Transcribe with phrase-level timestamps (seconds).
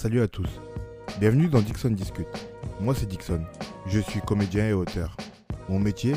[0.00, 0.48] Salut à tous.
[1.18, 2.28] Bienvenue dans Dixon Discute.
[2.78, 3.44] Moi c'est Dixon.
[3.86, 5.16] Je suis comédien et auteur.
[5.68, 6.14] Mon métier,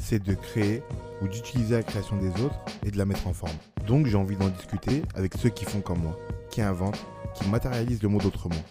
[0.00, 0.82] c'est de créer
[1.20, 3.52] ou d'utiliser la création des autres et de la mettre en forme.
[3.86, 7.04] Donc j'ai envie d'en discuter avec ceux qui font comme moi, qui inventent,
[7.34, 8.64] qui matérialisent le monde autrement.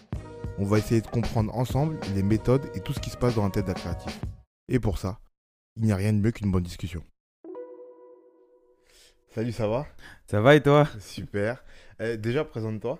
[0.58, 3.44] On va essayer de comprendre ensemble les méthodes et tout ce qui se passe dans
[3.44, 4.20] la tête d'un créatif.
[4.66, 5.20] Et pour ça,
[5.76, 7.04] il n'y a rien de mieux qu'une bonne discussion.
[9.32, 9.86] Salut, ça va?
[10.26, 10.88] Ça va et toi?
[10.98, 11.62] Super.
[12.00, 12.98] Euh, déjà, présente-toi.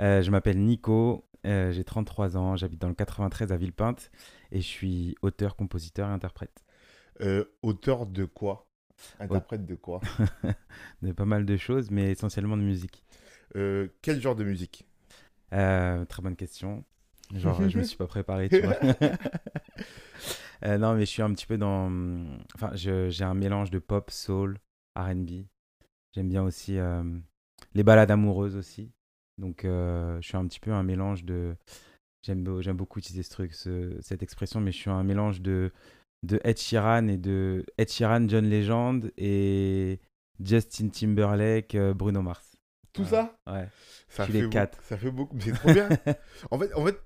[0.00, 4.10] Euh, Je m'appelle Nico, euh, j'ai 33 ans, j'habite dans le 93 à Villepinte
[4.52, 6.64] et je suis auteur, compositeur et interprète
[7.20, 8.66] Euh, auteur de quoi?
[9.20, 10.00] Interprète de quoi?
[11.02, 13.04] De pas mal de choses, mais essentiellement de musique.
[14.02, 14.86] Quel genre de musique?
[15.50, 16.84] Très bonne question.
[17.34, 18.76] Genre, je me suis pas préparé, tu vois.
[20.62, 21.90] Non, mais je suis un petit peu dans.
[22.54, 24.58] Enfin, j'ai un mélange de pop, soul,
[24.96, 25.46] RB.
[26.14, 26.78] J'aime bien aussi
[27.74, 28.92] les balades amoureuses aussi.
[29.38, 31.54] Donc, euh, je suis un petit peu un mélange de.
[32.24, 35.40] J'aime beau- j'aime beaucoup utiliser ce truc, ce- cette expression, mais je suis un mélange
[35.40, 35.70] de,
[36.24, 40.00] de Ed Sheeran et de Ed Sheeran, John Legend et
[40.44, 42.56] Justin Timberlake, euh, Bruno Mars.
[42.92, 43.36] Tout ça?
[43.46, 43.68] Ouais.
[44.08, 44.82] Ça suis fait les quatre.
[44.82, 45.36] Ça fait beaucoup.
[45.36, 45.88] mais C'est trop bien.
[46.50, 46.98] en fait, en fait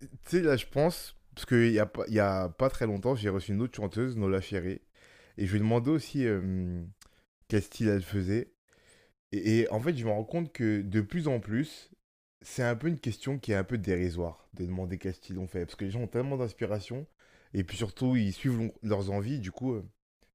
[0.00, 3.30] tu sais, là, je pense, parce qu'il n'y a, y a pas très longtemps, j'ai
[3.30, 4.82] reçu une autre chanteuse, Nola Ferré,
[5.38, 6.82] et je lui ai demandé aussi euh,
[7.48, 8.52] quel style elle faisait.
[9.32, 11.90] Et, en fait, je me rends compte que de plus en plus,
[12.40, 15.46] c'est un peu une question qui est un peu dérisoire de demander quel style on
[15.46, 15.66] fait.
[15.66, 17.06] Parce que les gens ont tellement d'inspiration,
[17.52, 19.84] et puis surtout, ils suivent leurs envies, du coup, euh,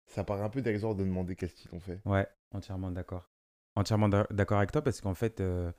[0.05, 2.01] ça paraît un peu dérisoire de demander quel style on fait.
[2.05, 3.29] Ouais, entièrement d'accord.
[3.75, 5.71] Entièrement d'a- d'accord avec toi parce qu'en fait, euh,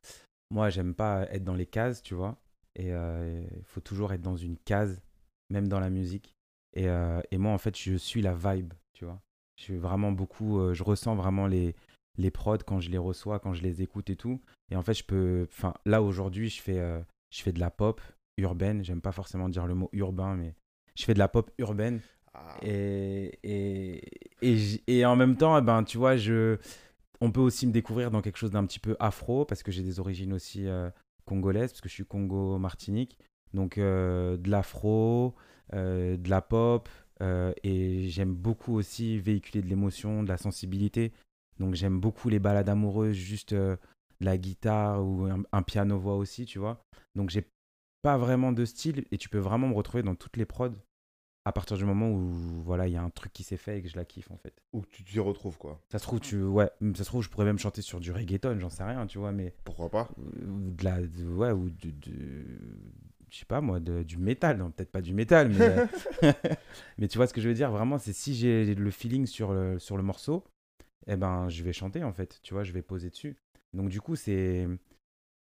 [0.50, 2.36] moi, j'aime pas être dans les cases, tu vois.
[2.74, 5.00] Et euh, il faut toujours être dans une case,
[5.50, 6.34] même dans la musique.
[6.72, 6.86] Et,
[7.30, 9.22] et moi, en fait, je suis la vibe, tu vois.
[9.56, 11.76] Je suis vraiment beaucoup, je ressens vraiment les,
[12.16, 14.40] les prods quand je les reçois, quand je les écoute et tout.
[14.70, 17.70] Et en fait, je peux, enfin, là aujourd'hui, je fais, euh, je fais de la
[17.70, 18.00] pop
[18.36, 18.84] urbaine.
[18.84, 20.54] J'aime pas forcément dire le mot urbain, mais
[20.96, 22.00] je fais de la pop urbaine.
[22.32, 24.02] Ah, Et, et,
[24.42, 26.58] et, et en même temps, eh ben, tu vois, je,
[27.20, 29.82] on peut aussi me découvrir dans quelque chose d'un petit peu afro, parce que j'ai
[29.82, 30.90] des origines aussi euh,
[31.26, 33.18] congolaises, parce que je suis Congo-Martinique.
[33.52, 35.34] Donc, euh, de l'afro,
[35.74, 36.88] euh, de la pop,
[37.62, 41.12] et j'aime beaucoup aussi véhiculer de l'émotion, de la sensibilité.
[41.58, 43.76] Donc, j'aime beaucoup les balades amoureuses, juste euh,
[44.20, 46.84] de la guitare ou un, un piano-voix aussi, tu vois.
[47.14, 47.46] Donc, j'ai
[48.02, 50.72] pas vraiment de style, et tu peux vraiment me retrouver dans toutes les prods
[51.46, 52.30] à partir du moment où
[52.64, 54.38] voilà il y a un truc qui s'est fait et que je la kiffe en
[54.38, 55.78] fait où tu t'y retrouves, quoi.
[55.92, 58.58] ça se trouve tu ouais ça se trouve je pourrais même chanter sur du reggaeton
[58.60, 60.08] j'en sais rien tu vois mais Pourquoi pas?
[60.18, 62.46] ou de la de- ouais ou de, de-
[63.30, 65.84] je sais pas moi de- du métal non peut-être pas du métal mais
[66.98, 67.70] mais tu vois ce que je veux dire?
[67.70, 70.44] Vraiment c'est si j'ai le feeling sur le sur le morceau
[71.06, 73.36] eh ben je vais chanter en fait tu vois je vais poser dessus
[73.72, 74.68] donc du coup c'est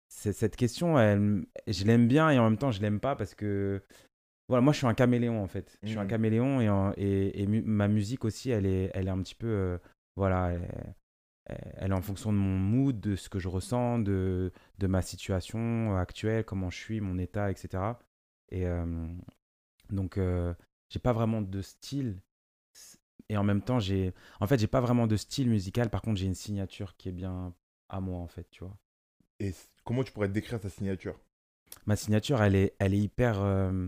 [0.08, 3.82] cette question elle, je l'aime bien et en même temps je l'aime pas parce que
[4.50, 5.78] voilà, moi je suis un caméléon en fait.
[5.84, 6.10] Je suis un Mhm.
[6.10, 9.36] caméléon et, en- et, et mu- ma musique aussi, elle est, elle est un petit
[9.36, 9.48] peu.
[9.48, 9.78] euh,
[10.18, 10.96] voilà, elle,
[11.78, 15.02] elle est en fonction de mon mood, de ce que je ressens, de, de ma
[15.02, 18.00] situation actuelle, comment je suis, mon état, etc.
[18.52, 18.86] Et euh,
[19.90, 20.54] donc, euh,
[20.90, 22.20] j'ai pas vraiment de style.
[23.30, 24.14] Et en même temps, j'ai.
[24.40, 25.90] En fait, j'ai pas vraiment de style musical.
[25.90, 27.54] Par contre, j'ai une signature qui est bien
[27.90, 28.76] à moi en fait, tu vois.
[29.40, 29.54] Et
[29.84, 31.20] comment tu pourrais décrire ta signature?
[31.86, 33.88] Ma signature, elle est, elle est hyper euh,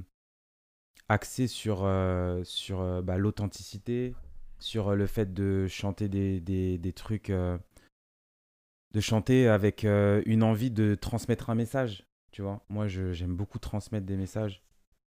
[1.10, 4.16] axée sur, euh, sur euh, bah, l'authenticité,
[4.60, 7.60] sur le fait de chanter des, des, des trucs, de
[9.00, 12.08] chanter avec une envie de transmettre un message.
[12.32, 14.64] Tu vois, moi, j'aime beaucoup transmettre des messages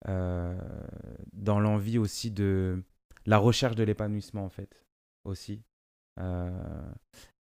[0.06, 2.82] dans l'envie aussi de
[3.30, 4.84] la recherche de l'épanouissement, en fait,
[5.24, 5.62] aussi.
[6.18, 6.92] Euh,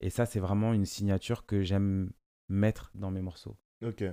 [0.00, 2.10] et ça, c'est vraiment une signature que j'aime
[2.48, 4.04] mettre dans mes morceaux, Ok.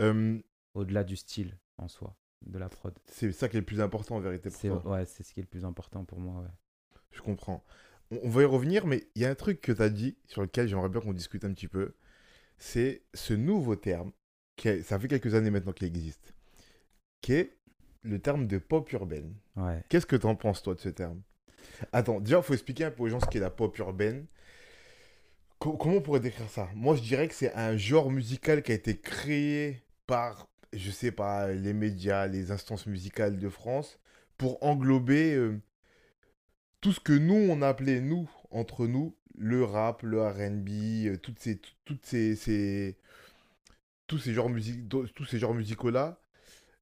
[0.00, 0.38] Euh,
[0.74, 2.16] au-delà du style en soi,
[2.46, 2.96] de la prod.
[3.06, 4.82] c'est ça qui est le plus important en vérité pour C'est toi.
[4.92, 6.42] ouais, c'est ce qui est le plus important pour moi.
[6.42, 6.48] Ouais.
[7.10, 7.64] Je comprends.
[8.10, 10.16] On, on va y revenir, mais il y a un truc que tu as dit
[10.26, 11.94] sur lequel j'aimerais bien qu'on discute un petit peu.
[12.58, 14.12] C'est ce nouveau terme,
[14.56, 16.32] qui est- ça fait quelques années maintenant qu'il existe,
[17.20, 17.57] qui est
[18.02, 19.34] le terme de pop urbaine.
[19.56, 19.82] Ouais.
[19.88, 21.20] Qu'est-ce que tu en penses, toi, de ce terme?
[21.92, 24.26] Attends, déjà, il faut expliquer un peu aux gens ce qu'est la pop urbaine.
[25.58, 26.68] Co- comment on pourrait décrire ça?
[26.74, 31.10] Moi, je dirais que c'est un genre musical qui a été créé par, je sais
[31.12, 33.98] pas, les médias, les instances musicales de France,
[34.36, 35.60] pour englober euh,
[36.80, 40.68] tout ce que nous, on appelait, nous, entre nous, le rap, le R&B,
[41.08, 42.96] euh, toutes ces, tout- toutes ces, ces-
[44.06, 46.20] tous ces genres, music- tous ces genres musicaux-là,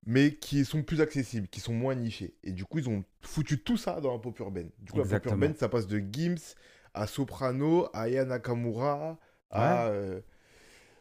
[0.06, 2.35] mais qui sont plus accessibles, qui sont moins nichés.
[2.44, 4.70] Et du coup, ils ont foutu tout ça dans la pop urbaine.
[4.79, 5.35] Du coup, la pop Exactement.
[5.35, 6.55] urbaine, ça passe de Gims
[6.94, 9.19] à Soprano, à Aya Nakamura,
[9.50, 9.87] à...
[9.88, 10.20] euh,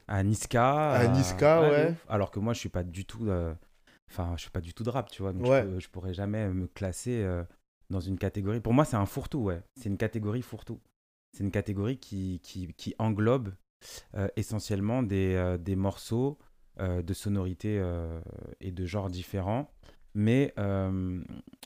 [0.08, 0.92] à Niska.
[0.92, 1.94] À Niska, ouais.
[2.10, 3.28] Alors que moi, je suis pas du tout.
[3.30, 3.54] euh,
[4.12, 5.34] Enfin, je suis pas du tout de rap, tu vois.
[5.34, 5.62] Donc, Ouais.
[5.64, 7.44] je, peux- je pourrais jamais me classer euh,
[7.90, 8.60] dans une catégorie.
[8.60, 9.62] Pour moi, c'est un fourre-tout, ouais.
[9.76, 10.80] C'est une catégorie fourre-tout.
[11.32, 13.54] C'est une catégorie qui, qui, qui englobe
[14.36, 16.38] essentiellement des, des morceaux
[16.80, 18.20] de sonorités euh,
[18.60, 19.72] et de genres différents.
[20.14, 21.22] Mais euh,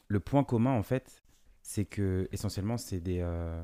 [0.08, 1.24] le point commun, en fait,
[1.62, 3.62] c'est que essentiellement, c'est des, euh,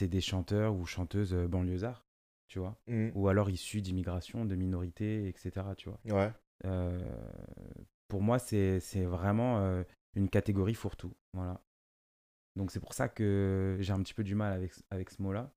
[0.00, 2.06] des chanteurs ou chanteuses euh, banlieusards,
[2.48, 3.10] tu vois Mm.
[3.14, 5.66] ou alors issus d'immigration, de minorités, etc.
[5.76, 6.00] Tu vois.
[6.06, 6.32] Ouais.
[6.64, 7.00] Euh,
[8.08, 9.82] pour moi, c'est c'est vraiment euh,
[10.14, 11.14] une catégorie fourre-tout.
[11.34, 11.60] Voilà.
[12.56, 15.52] Donc c'est pour ça que j'ai un petit peu du mal avec, avec ce mot-là.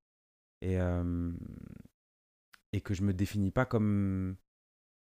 [0.62, 1.32] Et, euh,
[2.74, 4.36] et que je me définis pas comme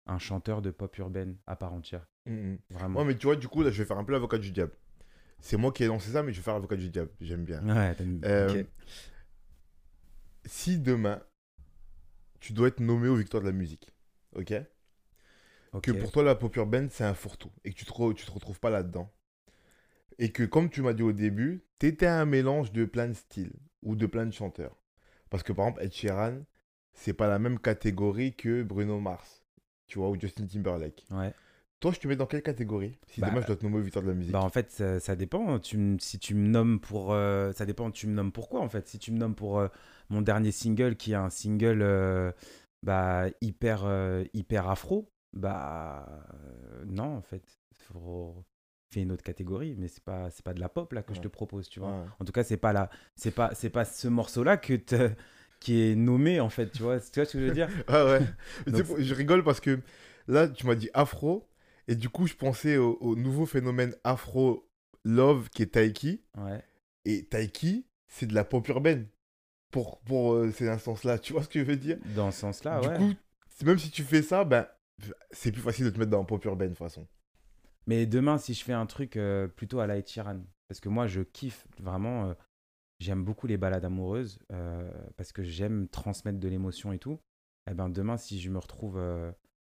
[0.07, 2.07] un chanteur de pop urbaine à part entière.
[2.25, 2.57] Mm, mm.
[2.69, 2.99] Vraiment.
[2.99, 4.73] Ouais, mais tu vois, du coup, là, je vais faire un peu l'avocat du diable.
[5.39, 7.11] C'est moi qui ai lancé ça, mais je vais faire l'avocat du diable.
[7.21, 7.61] J'aime bien.
[7.67, 8.67] Ouais, t'aimes- Euh, ok.
[10.45, 11.21] Si demain,
[12.39, 13.89] tu dois être nommé aux Victoires de la musique,
[14.35, 14.53] ok?
[15.81, 18.25] Que pour toi, la pop urbaine, c'est un fourre-tout et que tu te, re- tu
[18.25, 19.11] te retrouves pas là-dedans.
[20.17, 23.13] Et que, comme tu m'as dit au début, tu étais un mélange de plein de
[23.13, 24.77] styles ou de plein de chanteurs.
[25.29, 26.43] Parce que, par exemple, Ed Sheeran,
[26.93, 29.43] c'est pas la même catégorie que Bruno Mars,
[29.87, 31.05] tu vois, ou Justin Timberlake.
[31.11, 31.33] Ouais.
[31.79, 32.97] Toi, je te mets dans quelle catégorie?
[33.07, 34.31] Si Bah, demain, je dois te nommer aux Victoires de la musique.
[34.31, 35.59] Bah en fait ça, ça dépend.
[35.59, 37.91] Tu si tu me nommes pour, euh, ça dépend.
[37.91, 38.87] Tu me nommes pourquoi en fait?
[38.87, 39.67] Si tu me nommes pour euh,
[40.09, 42.31] mon dernier single qui est un single euh,
[42.81, 43.85] bah hyper
[44.33, 46.07] hyper afro, bah
[46.85, 47.43] non en fait.
[47.93, 48.43] Faut
[48.89, 51.21] faire une autre catégorie, mais c'est pas c'est pas de la pop là que je
[51.21, 51.91] te propose, tu vois.
[51.91, 52.05] Ouais.
[52.19, 54.73] En tout cas c'est pas là, c'est pas c'est pas ce morceau là que
[55.59, 56.99] qui est nommé en fait, tu vois.
[56.99, 58.21] Tu vois ce que je veux dire Ah ouais.
[58.67, 59.79] Donc, je rigole parce que
[60.27, 61.47] là, tu m'as dit afro.
[61.87, 64.67] Et du coup, je pensais au, au nouveau phénomène afro
[65.03, 66.23] love qui est Taiki.
[66.37, 66.63] Ouais.
[67.05, 69.07] Et Taiki, c'est de la pop urbaine.
[69.71, 71.19] Pour, pour euh, ces instances-là.
[71.19, 72.97] Tu vois ce que je veux dire Dans ce sens-là, Du ouais.
[72.97, 73.13] coup,
[73.49, 74.67] c'est- même si tu fais ça, ben,
[75.31, 77.05] c'est plus facile de te mettre dans la pop urbaine de toute façon.
[77.85, 81.07] Mais demain, si je fais un truc euh, plutôt à la Sheeran, parce que moi,
[81.07, 82.33] je kiffe vraiment, euh,
[82.99, 87.19] j'aime beaucoup les balades amoureuses, euh, parce que j'aime transmettre de l'émotion et tout.
[87.69, 89.31] Et ben demain, si je me retrouve euh,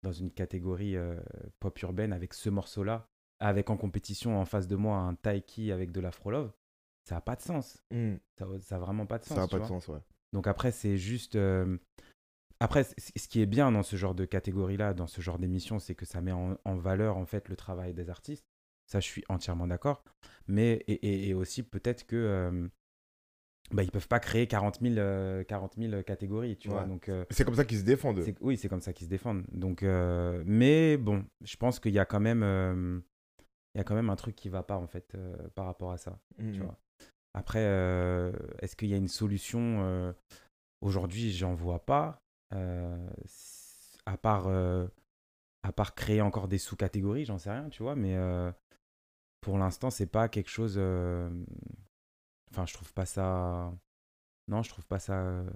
[0.04, 1.20] dans une catégorie euh,
[1.60, 3.08] pop urbaine avec ce morceau-là,
[3.40, 6.52] avec en compétition en face de moi un Taiki avec de l'Afro-Love,
[7.08, 7.84] ça n'a pas de sens.
[7.92, 9.36] Hmm, Ça n'a vraiment pas de sens.
[9.36, 10.00] ça n'a pas de sens, ouais.
[10.34, 11.38] Donc après, c'est juste.
[12.60, 15.94] Après, ce qui est bien dans ce genre de catégorie-là, dans ce genre d'émission, c'est
[15.94, 18.46] que ça met en, en valeur en fait le travail des artistes.
[18.88, 20.04] Ça, je suis entièrement d'accord.
[20.48, 22.70] Mais et, et- et aussi peut-être que
[23.72, 26.84] bah, ils peuvent pas créer 40 000, euh, 40 000 catégories, tu vois.
[26.86, 28.24] Donc euh, C'est comme ça qu'ils se défendent.
[28.42, 29.44] oui, c'est comme ça qu'ils se défendent.
[29.52, 33.04] Donc, euh, mais bon, je pense qu'il y a quand même,
[33.74, 35.18] il y a quand même un truc qui va pas en fait
[35.56, 36.78] par rapport à ça Hmm, tu vois.
[37.34, 37.64] Après,
[38.62, 40.14] est-ce qu'il y a une solution
[40.82, 42.22] Aujourd'hui, j'en vois pas.
[42.52, 47.96] à part, à part créer encore des sous-catégories, j'en sais rien, tu vois.
[47.96, 48.16] Mais
[49.42, 50.80] pour l'instant, c'est pas quelque chose.
[52.58, 53.74] Euh, Enfin, je trouve pas ça.
[54.48, 55.50] Non, je trouve pas ça euh,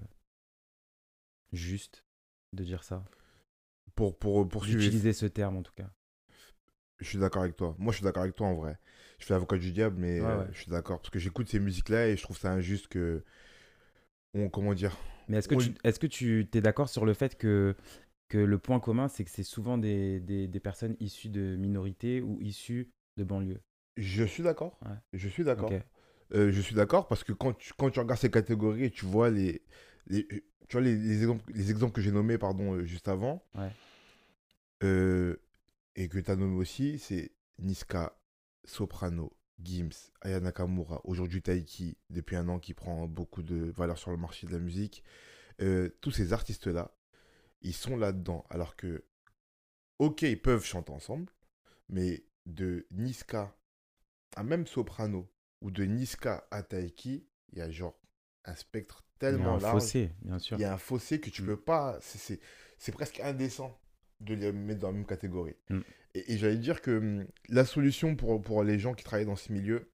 [1.52, 2.04] juste
[2.52, 3.04] de dire ça.
[3.94, 4.80] Pour, pour poursuivre.
[4.80, 5.90] D'utiliser ce terme en tout cas.
[7.00, 7.74] Je suis d'accord avec toi.
[7.78, 8.78] Moi, je suis d'accord avec toi en vrai.
[9.18, 10.46] Je fais l'avocat du diable, mais Ouais, euh, ouais.
[10.52, 10.98] je suis d'accord.
[11.00, 13.24] Parce que j'écoute ces musiques-là et je trouve ça injuste que.
[14.34, 14.96] On, comment dire
[15.28, 17.74] Mais est-ce que, tu, est-ce que tu es d'accord sur le fait que,
[18.28, 22.20] que le point commun, c'est que c'est souvent des, des, des personnes issues de minorités
[22.20, 23.60] ou issues de banlieues?
[23.96, 24.78] Je suis d'accord.
[24.84, 24.96] Ouais.
[25.12, 25.72] Je suis d'accord.
[26.32, 29.04] Euh, je suis d'accord parce que quand tu, quand tu regardes ces catégories et tu
[29.04, 29.62] vois les,
[30.06, 33.44] les, tu vois les, les exemples, les exemples que j'ai nommés pardon, euh, juste avant,
[33.54, 33.72] Ouais.
[34.82, 35.36] euh,
[35.96, 38.16] et que tu as nommé aussi, c'est Niska,
[38.64, 44.10] Soprano, Gims, Aya Nakamura, aujourd'hui Taiki, depuis un an qui prend beaucoup de valeur sur
[44.10, 45.02] le marché de la musique.
[46.00, 46.96] Tous ces artistes-là,
[47.60, 48.46] ils sont là-dedans.
[48.48, 49.04] Alors que,
[49.98, 51.30] ok, ils peuvent chanter ensemble,
[51.90, 53.54] mais de Niska
[54.36, 57.98] à même Soprano ou de Niska à Taiki, il y a genre
[58.44, 59.82] un spectre Il y a tellement un large.
[59.82, 60.56] fossé, bien sûr.
[60.58, 61.46] Il y a un fossé que tu Mm.
[61.46, 61.98] peux pas.
[62.00, 62.40] c'est-
[62.92, 63.78] presque indécent
[64.20, 65.56] de les mettre dans la même catégorie.
[65.68, 65.80] Mm.
[66.14, 69.36] Et, et j'allais dire que hum, la solution pour, pour les gens qui travaillent dans
[69.36, 69.90] ce milieu,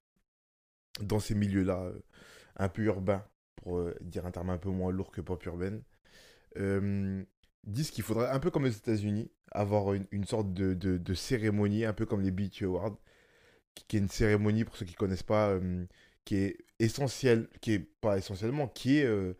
[1.01, 1.99] dans ces milieux-là, euh,
[2.55, 3.25] un peu urbains,
[3.57, 5.83] pour euh, dire un terme un peu moins lourd que pop urbaine,
[6.57, 7.23] euh,
[7.65, 11.13] disent qu'il faudrait, un peu comme aux États-Unis, avoir une, une sorte de, de- de
[11.13, 12.97] cérémonie, un peu comme les BET Awards,
[13.87, 15.85] qui, est une cérémonie, pour ceux qui ne connaissent pas, euh,
[16.25, 19.33] qui est essentielle, qui est pas essentiellement, qui est euh,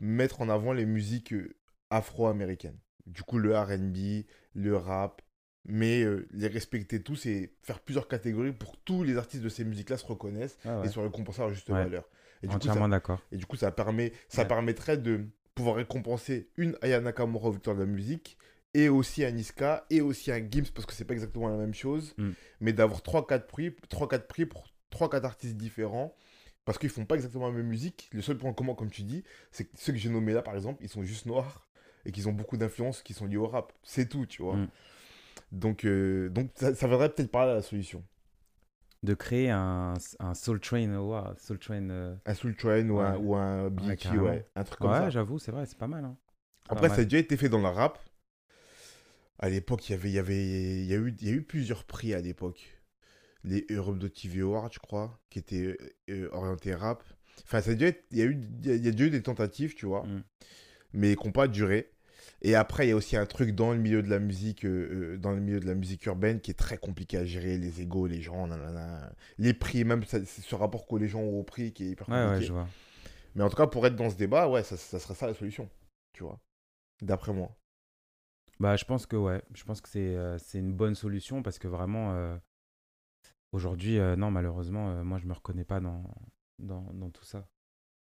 [0.00, 1.54] mettre en avant les musiques euh,
[1.90, 2.78] afro-américaines.
[3.06, 5.22] Du coup, le RB, le rap,
[5.64, 9.48] mais euh, les respecter tous et faire plusieurs catégories pour que tous les artistes de
[9.48, 10.86] ces musiques-là se reconnaissent Ah ouais.
[10.86, 11.82] et soient récompensés à leur juste Ouais.
[11.84, 12.08] valeur.
[12.42, 13.20] Et du, coup, ça, Entièrement d'accord.
[13.32, 14.48] et du coup, ça, permet, ça Ouais.
[14.48, 18.38] permettrait de pouvoir récompenser une Aya Nakamura au victoire de la musique
[18.74, 21.74] et aussi un Niska et aussi un Gims parce que c'est pas exactement la même
[21.74, 22.30] chose, Mm.
[22.60, 26.14] mais d'avoir 3-4 prix, 3-4 prix pour 3-4 artistes différents
[26.64, 28.08] parce qu'ils font pas exactement la même musique.
[28.12, 30.54] Le seul point commun, comme tu dis, c'est que ceux que j'ai nommés là, par
[30.54, 31.66] exemple, ils sont juste noirs
[32.04, 33.72] et qu'ils ont beaucoup d'influences qui sont liées au rap.
[33.82, 34.56] C'est tout, tu vois.
[34.56, 34.68] Mm.
[35.52, 38.04] Donc, euh, donc ça, ça viendrait peut-être par là la solution.
[39.02, 41.40] De créer un, un Soul Train Award.
[41.40, 41.88] Soul Train.
[41.90, 43.18] euh, Un Soul Train ou un, Ouais.
[43.24, 45.10] ou un ouais, un truc comme Ouais, ça.
[45.10, 46.04] j'avoue, c'est vrai, c'est pas mal.
[46.04, 46.16] hein.
[46.68, 46.96] Après, mal.
[46.96, 47.98] ça a déjà été fait dans le rap.
[49.42, 51.34] À l'époque, il y avait, il y avait, il y a eu, il y a
[51.34, 52.78] eu plusieurs prix à l'époque.
[53.42, 55.76] Les Europe de TV Awards, je crois, qui étaient
[56.10, 57.02] euh, orientés rap.
[57.44, 57.80] Enfin, ça a il
[58.18, 60.22] y a eu, il y a- des tentatives, tu vois, Mm.
[60.92, 61.90] mais qui n'ont pas duré.
[62.42, 65.16] Et après, il y a aussi un truc dans le milieu de la musique, euh,
[65.16, 68.06] dans le milieu de la musique urbaine, qui est très compliqué à gérer, les égos,
[68.06, 69.10] les gens, nanana.
[69.38, 72.08] les prix, même ça- ce rapport que les gens ont au prix, qui est hyper
[72.10, 72.46] Ouais, ouais, compliqué.
[72.46, 72.68] je vois.
[73.34, 75.34] Mais en tout cas, pour être dans ce débat, ouais, ça, ça serait ça la
[75.34, 75.68] solution,
[76.12, 76.38] tu vois,
[77.00, 77.56] d'après moi.
[78.60, 81.58] Bah, je pense que ouais, je pense que c'est euh, c'est une bonne solution parce
[81.58, 82.36] que vraiment, euh,
[83.52, 86.04] aujourd'hui, euh, non, malheureusement, euh, moi, je me reconnais pas dans,
[86.58, 87.48] dans, dans tout ça.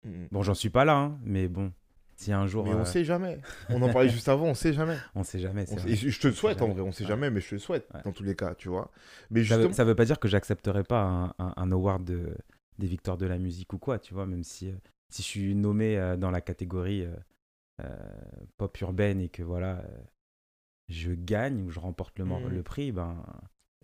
[0.03, 0.27] Mm, mm.
[0.31, 1.71] Bon, j'en suis pas là, hein, mais bon,
[2.15, 3.39] si un jour, Mais on euh, sait jamais.
[3.69, 4.97] On en parlait juste avant, on sait jamais.
[5.15, 5.65] on sait jamais.
[5.65, 5.91] c'est On sait- vrai.
[5.93, 6.73] Et je je te le souhaite en jamais.
[6.73, 7.07] vrai, on sait Ouais.
[7.09, 8.01] jamais, mais je te le souhaite Ouais.
[8.03, 8.91] dans tous les cas, tu vois.
[9.31, 12.03] Mais Ça veut, justement, ça veut pas dire que j'accepterai pas un, un, un award
[12.03, 12.35] de,
[12.77, 14.75] des victoires de la musique ou quoi, tu vois, même si, euh,
[15.09, 17.15] si je suis nommé euh, dans la catégorie euh,
[17.81, 17.95] euh,
[18.57, 19.97] pop urbaine et que voilà, euh,
[20.89, 22.49] je gagne ou je remporte le, Mhm.
[22.49, 23.23] le prix, ben,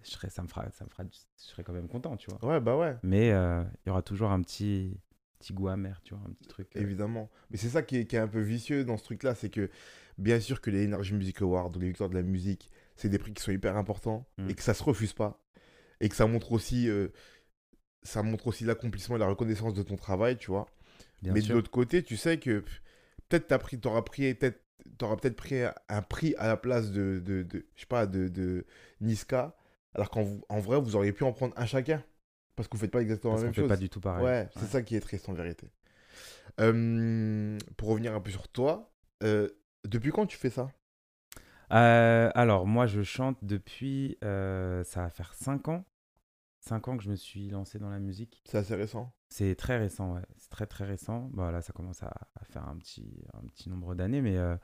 [0.03, 2.43] je serais, ça me fera, ça me fera, je serais quand même content, tu vois.
[2.50, 5.00] ouais, bah ouais, Mais euh, il y aura toujours un petit,
[5.39, 6.75] petit goût amer, tu vois, un petit truc.
[6.75, 7.29] euh, évidemment.
[7.51, 9.69] Mais c'est ça qui est, qui est un peu vicieux dans ce truc-là, c'est que
[10.17, 13.33] bien sûr que les Energy Music Awards les victoires de la musique, c'est des prix
[13.33, 14.50] qui sont hyper importants Mm.
[14.50, 15.41] et que ça se refuse pas.
[16.01, 17.07] Et que ça montre aussi, euh,
[18.03, 20.67] ça montre aussi l'accomplissement et la reconnaissance de ton travail, tu vois.
[21.21, 21.50] bien mais sûr.
[21.50, 22.63] de l'autre côté, tu sais que
[23.29, 23.47] peut-être
[23.81, 24.62] t'auras pris, peut-être,
[24.97, 28.27] t'auras peut-être pris un prix à la place de, de, de- je sais pas, de,
[28.27, 28.65] de
[29.01, 29.55] Niska,
[29.93, 32.03] alors qu'en en vrai, vous auriez pu en prendre un chacun,
[32.55, 33.69] parce que vous faites pas exactement parce la même fait chose.
[33.69, 34.23] pas du tout pareil.
[34.25, 35.67] ouais, c'est ça qui est triste en vérité.
[36.59, 38.91] Euh, pour revenir un peu sur toi,
[39.23, 39.49] euh,
[39.85, 40.69] depuis quand tu fais ça?
[41.73, 45.83] Euh, alors, moi, je chante depuis, euh, ça va faire 5 ans.
[46.67, 48.41] 5 ans que je me suis lancé dans la musique.
[48.45, 49.13] C'est assez récent.
[49.29, 50.22] C'est très récent, ouais.
[50.38, 51.29] C'est très, très récent.
[51.34, 54.22] Bah, là, ça commence à, à faire un petit, un petit nombre d'années.
[54.22, 54.55] Mais, euh,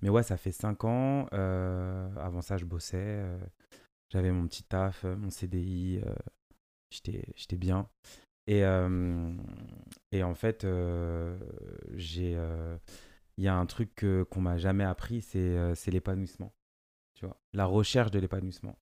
[0.00, 1.26] mais ouais, ça fait 5 ans.
[1.32, 2.96] Euh, avant ça, je bossais.
[2.98, 3.38] euh,
[4.10, 6.00] J'avais mon petit taf, mon CDI.
[6.90, 7.88] J'étais j'étais bien.
[8.46, 8.60] Et,
[10.12, 10.66] et en fait,
[11.94, 12.32] j'ai...
[13.38, 16.52] il y a un truc qu'on m'a jamais appris, c'est c'est l'épanouissement.
[17.14, 18.76] Tu vois, la recherche de l'épanouissement.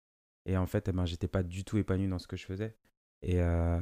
[0.47, 2.75] Et en fait, eh ben, j'étais pas du tout épanoui dans ce que je faisais.
[3.21, 3.79] Et, euh,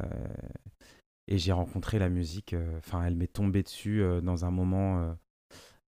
[1.28, 2.54] et j'ai rencontré la musique.
[2.54, 5.16] euh, Enfin, elle m'est tombée dessus euh, dans un moment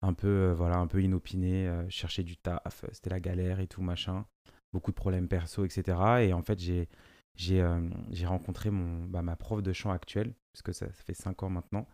[0.02, 1.70] un peu, voilà, un peu inopiné.
[1.88, 4.24] cherchais du taf, c'était la galère et tout machin.
[4.72, 5.98] Beaucoup de problèmes perso, etc.
[6.22, 6.88] Et en fait, j'ai
[7.36, 7.64] j'ai
[8.10, 11.50] j'ai rencontré mon, bah, ma prof de chant actuelle, parce que ça, fait 5 ans
[11.50, 11.86] maintenant.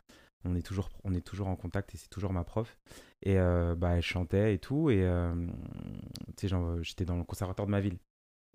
[0.45, 2.79] On est, toujours, on est toujours en contact et c'est toujours ma prof.
[3.23, 4.91] Et bah, elle chantait et tout.
[4.91, 5.05] Et
[6.37, 6.49] tu
[6.83, 7.99] j'étais dans le conservatoire de ma ville.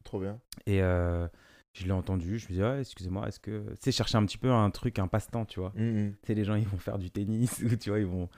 [0.03, 0.39] Trop bien.
[0.65, 1.27] Et euh,
[1.73, 2.37] je l'ai entendu.
[2.39, 3.63] Je me dis, ouais, excusez-moi, est-ce que.
[3.79, 5.73] Sais, chercher un petit peu un truc, un passe-temps, tu vois.
[6.21, 8.29] Tu sais, les gens, ils vont faire du tennis, ou tu vois, ils vont,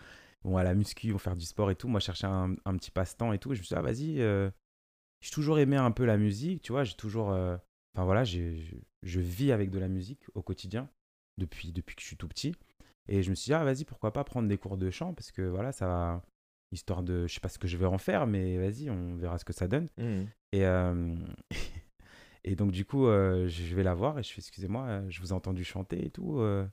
[0.44, 1.88] vont à la muscu, ils vont faire du sport et tout.
[1.88, 3.52] Moi, je cherchais un, un petit passe-temps et tout.
[3.54, 4.50] Et je me suis dit, ah, vas-y, euh,
[5.22, 6.84] j'ai toujours aimé un peu la musique, tu vois.
[6.84, 7.32] J'ai toujours.
[7.32, 7.58] euh,
[7.96, 10.90] Enfin, voilà, j'ai- je, je vis avec de la musique au quotidien
[11.38, 12.56] depuis, depuis que je suis tout petit.
[13.08, 15.32] Et je me suis dit, ah, vas-y, pourquoi pas prendre des cours de chant parce
[15.32, 16.24] que voilà, ça va.
[16.74, 17.28] Histoire de.
[17.28, 19.54] Je sais pas ce que je vais en faire, mais vas-y, on verra ce que
[19.54, 19.88] ça donne.
[19.98, 20.28] Mhm.
[20.52, 21.16] Et, euh,
[22.44, 25.22] et donc, du coup, euh, je vais la voir et je fais Excusez-moi, euh, je
[25.22, 26.40] vous ai entendu chanter et tout.
[26.40, 26.66] euh,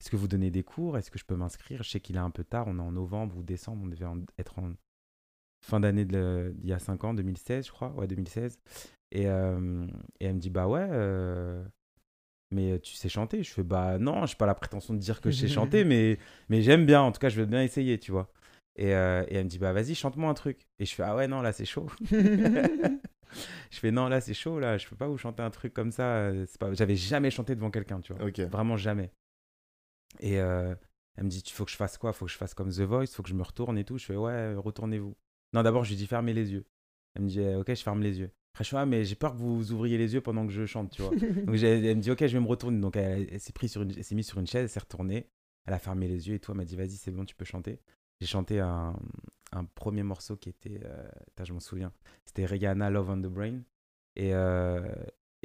[0.00, 0.96] Est-ce que vous donnez des cours?
[0.96, 1.82] Est-ce que je peux m'inscrire?
[1.82, 4.04] Je sais qu'il est un peu tard, on est en novembre ou décembre, on devait
[4.06, 4.72] en- être en
[5.64, 7.90] fin d'année d'il y a 5 ans, 2016, je crois.
[7.94, 8.58] Ouais, 2016.
[9.12, 10.86] Et, et elle me dit Bah ouais,
[12.52, 13.42] mais tu sais chanter?
[13.42, 15.84] Je fais Bah non, je n'ai pas la prétention de dire que je sais chanter,
[15.84, 16.18] mais,
[16.48, 17.02] mais j'aime bien.
[17.02, 18.30] En tout cas, je veux bien essayer, tu vois.
[18.76, 20.66] Et, euh, et elle me dit Bah vas-y, chante-moi un truc.
[20.78, 21.88] Et je fais Ah ouais, non, là, c'est chaud.
[23.70, 25.90] je fais non là c'est chaud là je peux pas vous chanter un truc comme
[25.90, 28.30] ça euh, c'est pas j'avais jamais chanté devant quelqu'un tu vois.
[28.46, 29.10] Vraiment jamais.
[30.20, 30.74] Et euh,
[31.16, 32.12] elle me dit tu faut que je fasse quoi?
[32.12, 33.98] Faut que je fasse comme The Voice faut que je me retourne et tout.
[33.98, 35.16] Je fais ouais retournez-vous.
[35.52, 36.66] Non d'abord je lui dis fermez les yeux.
[37.14, 38.30] Elle me dit eh, ok je ferme les yeux.
[38.54, 40.64] Après je fais ah mais j'ai peur que vous ouvriez les yeux pendant que je
[40.66, 41.10] chante tu vois.
[41.16, 42.80] Donc elle me dit ok je vais me retourner.
[42.80, 44.80] Donc elle, elle s'est pris sur une elle s'est mise sur une chaise elle s'est
[44.80, 45.28] retournée.
[45.66, 46.52] Elle a fermé les yeux et tout.
[46.52, 47.80] Elle m'a dit vas-y c'est bon tu peux chanter
[48.20, 48.94] j'ai chanté un,
[49.74, 51.08] premier morceau qui était euh,
[51.42, 51.90] je m'en souviens
[52.26, 53.62] c'était Rihanna Love on the Brain
[54.14, 54.82] et euh,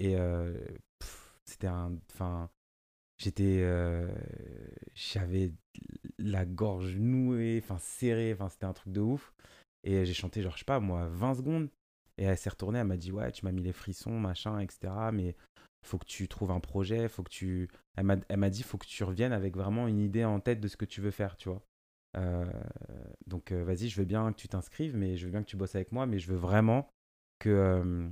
[0.01, 0.68] euh,
[1.46, 2.50] c'était un enfin
[3.18, 3.66] j'étais
[4.96, 5.54] j'avais
[6.18, 9.34] la gorge nouée, enfin serrée, enfin c'était un truc de ouf.
[9.84, 11.70] Et j'ai chanté, genre, je sais pas, moi, 20 secondes.
[12.18, 14.94] Et elle s'est retournée, elle m'a dit, ouais, tu m'as mis les frissons, machin, etc.
[15.12, 15.36] Mais
[15.84, 17.70] faut que tu trouves un projet, faut que tu.
[17.96, 20.78] Elle m'a dit, faut que tu reviennes avec vraiment une idée en tête de ce
[20.78, 21.63] que tu veux faire, tu vois.
[22.18, 22.46] Euh,
[23.27, 25.58] donc, euh, vas-y, je veux bien que tu t'inscrives, mais je veux bien que tu
[25.58, 26.89] bosses avec moi, mais je veux vraiment
[27.39, 28.10] que, euh,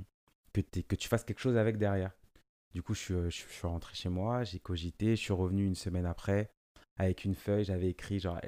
[0.52, 2.12] que, tu fasses quelque chose avec derrière.
[2.72, 6.50] Du coup, je suis rentré chez moi, j'ai cogité, je suis revenu une semaine après
[6.96, 8.38] avec une feuille, j'avais écrit, genre,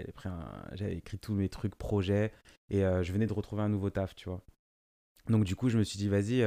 [0.75, 2.33] j'avais écrit tous mes trucs, projets,
[2.69, 4.45] et je venais de retrouver un nouveau taf, tu vois.
[5.27, 6.41] Donc, du coup, je me suis dit, vas-y,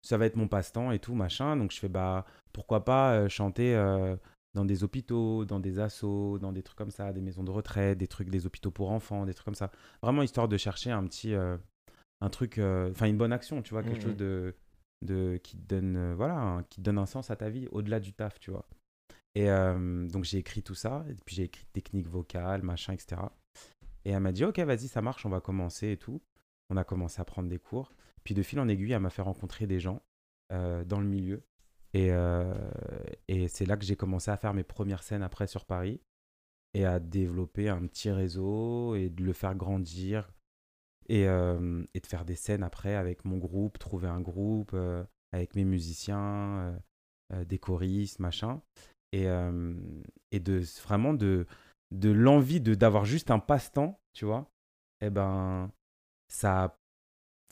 [0.00, 1.56] ça va être mon passe-temps et tout, machin.
[1.56, 3.74] Donc, je fais, bah, pourquoi pas chanter
[4.58, 7.96] dans des hôpitaux, dans des assos, dans des trucs comme ça, des maisons de retraite,
[7.96, 9.70] des trucs, des hôpitaux pour enfants, des trucs comme ça.
[10.02, 13.98] Vraiment histoire de chercher un petit, un truc, enfin une bonne action, tu vois, quelque
[13.98, 14.56] mmh chose de,
[15.02, 18.40] de qui te donne, voilà, qui donne un sens à ta vie au-delà du taf,
[18.40, 18.68] tu vois.
[19.36, 23.22] Et donc j'ai écrit tout ça, et puis j'ai écrit technique vocale, machin, etc.
[24.04, 26.20] Et elle m'a dit, ok, vas-y, ça marche, on va commencer et tout.
[26.68, 27.92] On a commencé à prendre des cours.
[28.24, 30.02] Puis de fil en aiguille, elle m'a fait rencontrer des gens
[30.50, 31.44] dans le milieu
[31.98, 32.54] et, euh,
[33.26, 36.00] et c'est là que j'ai commencé à faire mes premières scènes après sur Paris
[36.72, 40.30] et à développer un petit réseau et de le faire grandir
[41.08, 45.02] et, euh, de faire des scènes après avec mon groupe, trouver un groupe euh,
[45.32, 46.78] avec mes musiciens,
[47.46, 48.62] des choristes, machin.
[49.10, 51.46] Et, de vraiment de,
[51.90, 54.48] de l'envie d'avoir juste un passe-temps, tu vois.
[55.00, 55.72] Eh ben
[56.28, 56.78] ça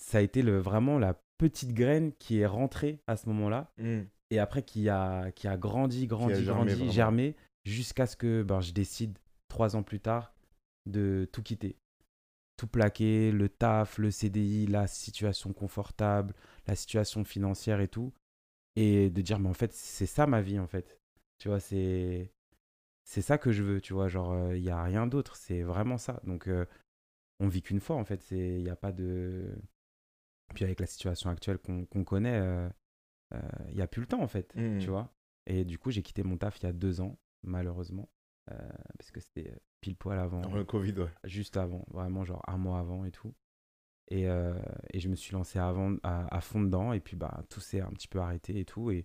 [0.01, 3.73] ça a été vraiment la petite graine qui est rentrée à ce moment-là.
[3.79, 8.61] Mmh et après qui a, qui a grandi, grandi, grandi, germé, jusqu'à ce que ben,
[8.61, 9.19] je décide,
[9.49, 10.35] trois ans plus tard,
[10.87, 11.77] de tout quitter.
[12.57, 16.35] Tout plaquer, le taf, le CDI, la situation confortable,
[16.67, 18.13] la situation financière et tout.
[18.77, 20.99] Et de dire, mais en fait, c'est ça ma vie, en fait.
[21.39, 22.31] Tu vois, c'est
[23.07, 24.09] c'est ça que je veux, tu vois.
[24.09, 26.21] Genre, il euh, n'y a rien d'autre, c'est vraiment ça.
[26.25, 26.67] Donc, euh,
[27.41, 28.31] on vit qu'une fois, en fait.
[28.31, 29.57] Il n'y a pas de.
[30.55, 32.69] Puis avec la situation actuelle qu'on connaît, euh,
[33.33, 34.79] il euh, n'y a plus le temps en fait, mmh.
[34.79, 35.13] tu vois.
[35.47, 38.09] Et du coup, j'ai quitté mon taf il y a deux ans, malheureusement,
[38.51, 40.43] euh, parce que c'était euh, pile poil avant.
[40.55, 41.11] le Covid, ouais.
[41.25, 43.35] Juste avant, vraiment genre un mois avant et tout.
[44.09, 44.27] Et,
[44.93, 47.91] et je me suis lancé avant, à, fond dedans, et puis bah, tout s'est un
[47.91, 49.05] petit peu arrêté et tout, et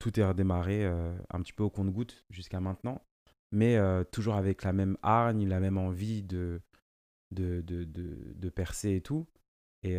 [0.00, 3.00] tout est redémarré un petit peu au compte-goutte jusqu'à maintenant,
[3.52, 3.78] mais
[4.10, 6.60] toujours avec la même hargne, la même envie de,
[7.30, 9.28] de, de, de, de percer et tout.
[9.84, 9.96] Et,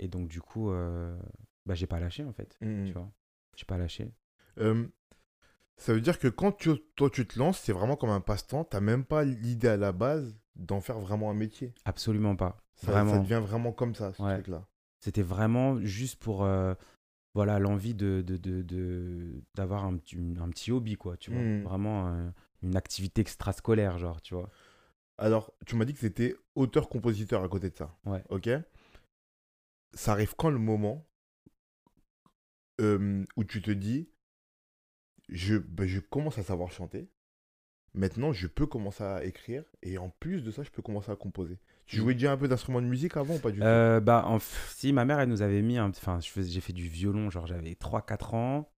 [0.00, 0.72] et donc, du coup,
[1.66, 2.56] bah, j'ai pas lâché en fait.
[2.60, 3.10] Mmh tu vois,
[3.56, 4.12] j'ai pas lâché.
[4.56, 8.64] ça veut dire que quand tu, toi tu te lances, c'est vraiment comme un passe-temps.
[8.64, 11.74] T'as même pas l'idée à la base d'en faire vraiment un métier.
[11.84, 12.58] Absolument pas.
[12.76, 13.12] Ça, vraiment.
[13.12, 14.66] ça devient vraiment comme ça, ce truc-là.
[15.00, 16.74] C'était vraiment juste pour euh,
[17.34, 18.22] voilà l'envie de
[19.54, 21.40] d'avoir un, un, petit hobby quoi, tu vois.
[21.40, 21.62] Mmh.
[21.62, 22.30] Vraiment euh,
[22.62, 24.50] une activité extrascolaire genre, tu vois.
[25.18, 27.94] Alors, tu m'as dit que c'était auteur-compositeur à côté de ça.
[28.06, 28.24] Ouais.
[28.30, 28.48] Ok.
[29.92, 31.06] Ça arrive quand le moment
[33.36, 34.08] où tu te dis,
[35.28, 37.08] je, ben, je commence à savoir chanter.
[37.92, 41.16] Maintenant, je peux commencer à écrire et en plus de ça, je peux commencer à
[41.16, 41.58] composer.
[41.86, 42.00] Tu mmh.
[42.00, 43.64] jouais déjà un peu d'instruments de musique avant ou pas du tout?
[43.64, 45.80] Euh, bah, Si, ma mère, elle nous avait mis.
[45.80, 48.72] Enfin, j'ai fait du violon, genre j'avais 3-4 ans.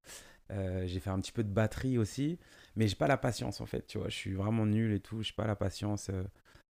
[0.50, 2.38] Euh, j'ai fait un petit peu de batterie aussi.
[2.74, 4.08] Mais j'ai pas la patience en fait, tu vois.
[4.08, 5.22] Je suis vraiment nul et tout.
[5.22, 6.10] J'ai pas la patience.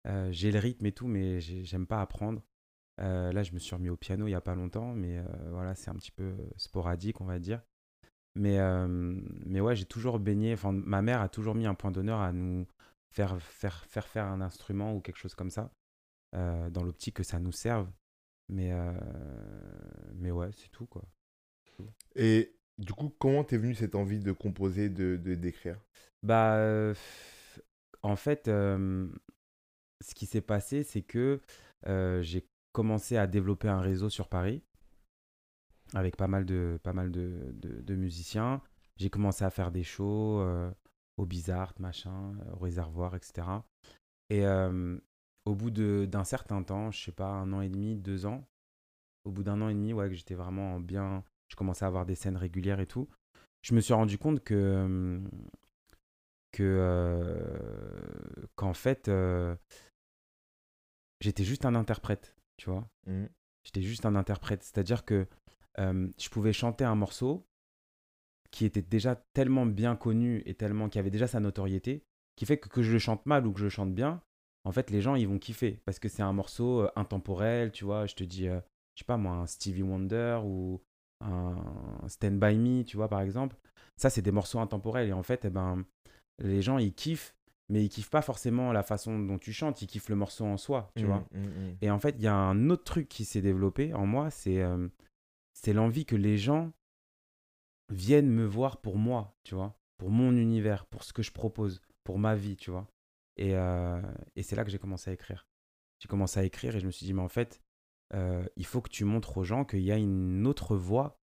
[0.07, 2.43] Euh, j'ai le rythme et tout, mais j'aime pas apprendre.
[3.01, 5.25] Euh, là, je me suis remis au piano il n'y a pas longtemps, mais euh,
[5.51, 7.63] voilà, c'est un petit peu sporadique, on va dire.
[8.35, 8.87] Mais, euh,
[9.47, 10.53] mais ouais, j'ai toujours baigné.
[10.55, 12.67] Enfin, ma mère a toujours mis un point d'honneur à nous
[13.11, 15.71] faire, faire, faire faire un instrument ou quelque chose comme ça,
[16.33, 17.91] dans l'optique que ça nous serve.
[18.49, 18.73] Mais,
[20.15, 21.03] mais ouais, c'est tout, quoi.
[22.15, 25.79] Et du coup, comment t'es venu cette envie de composer, de d'écrire?
[26.23, 26.59] Bah,
[28.03, 29.11] en fait, ce
[30.15, 31.41] qui s'est passé, c'est que
[31.85, 34.63] j'ai commencé à développer un réseau sur Paris
[35.95, 38.63] avec pas mal de, pas mal de, musiciens.
[38.97, 40.71] J'ai commencé à faire des shows euh,
[41.17, 43.47] au Bizarre, machin, au Réservoir, etc.
[44.31, 44.99] Et euh,
[45.45, 48.47] au bout d'un certain temps, je sais pas, un an et demi, deux ans,
[49.25, 52.07] au bout d'un an et demi, ouais, que j'étais vraiment bien, je commençais à avoir
[52.07, 53.09] des scènes régulières et tout,
[53.63, 55.21] je me suis rendu compte que,
[56.53, 59.11] que euh, qu'en fait,
[61.21, 62.89] j'étais juste un interprète tu vois?
[63.07, 63.25] Mmh.
[63.65, 64.63] J'étais juste un interprète.
[64.63, 65.27] C'est-à-dire que
[65.77, 67.45] je pouvais chanter un morceau
[68.53, 72.05] qui était déjà tellement bien connu et tellement qui avait déjà sa notoriété,
[72.37, 74.23] qui fait que que je le chante mal ou que je le chante bien,
[74.65, 78.07] en fait, les gens, ils vont kiffer parce que c'est un morceau intemporel, tu vois.
[78.07, 78.61] Je te dis, je
[78.95, 80.81] sais pas moi, un Stevie Wonder ou
[81.21, 81.57] un
[82.07, 83.57] Stand By Me, tu vois, par exemple.
[83.97, 85.85] Ça, c'est des morceaux intemporels et en fait, eh ben,
[86.39, 87.35] les gens, ils kiffent
[87.73, 90.59] mais ils kiffent pas forcément la façon dont tu chantes, ils kiffent le morceau en
[90.59, 91.27] soi, tu Mm, vois.
[91.33, 91.77] mm, mm.
[91.81, 94.61] Et en fait, il y a un autre truc qui s'est développé en moi, c'est
[94.63, 94.89] euh,
[95.55, 96.71] c'est l'envie que les gens
[97.91, 101.81] viennent me voir pour moi, tu vois, pour mon univers, pour ce que je propose,
[102.05, 102.87] pour ma vie, tu vois.
[103.37, 104.01] Et, euh,
[104.37, 105.47] et c'est là que j'ai commencé à écrire.
[106.01, 107.61] J'ai commencé à écrire et je me suis dit, mais en fait,
[108.15, 111.19] euh, il faut que tu montres aux gens qu'il y a une autre voie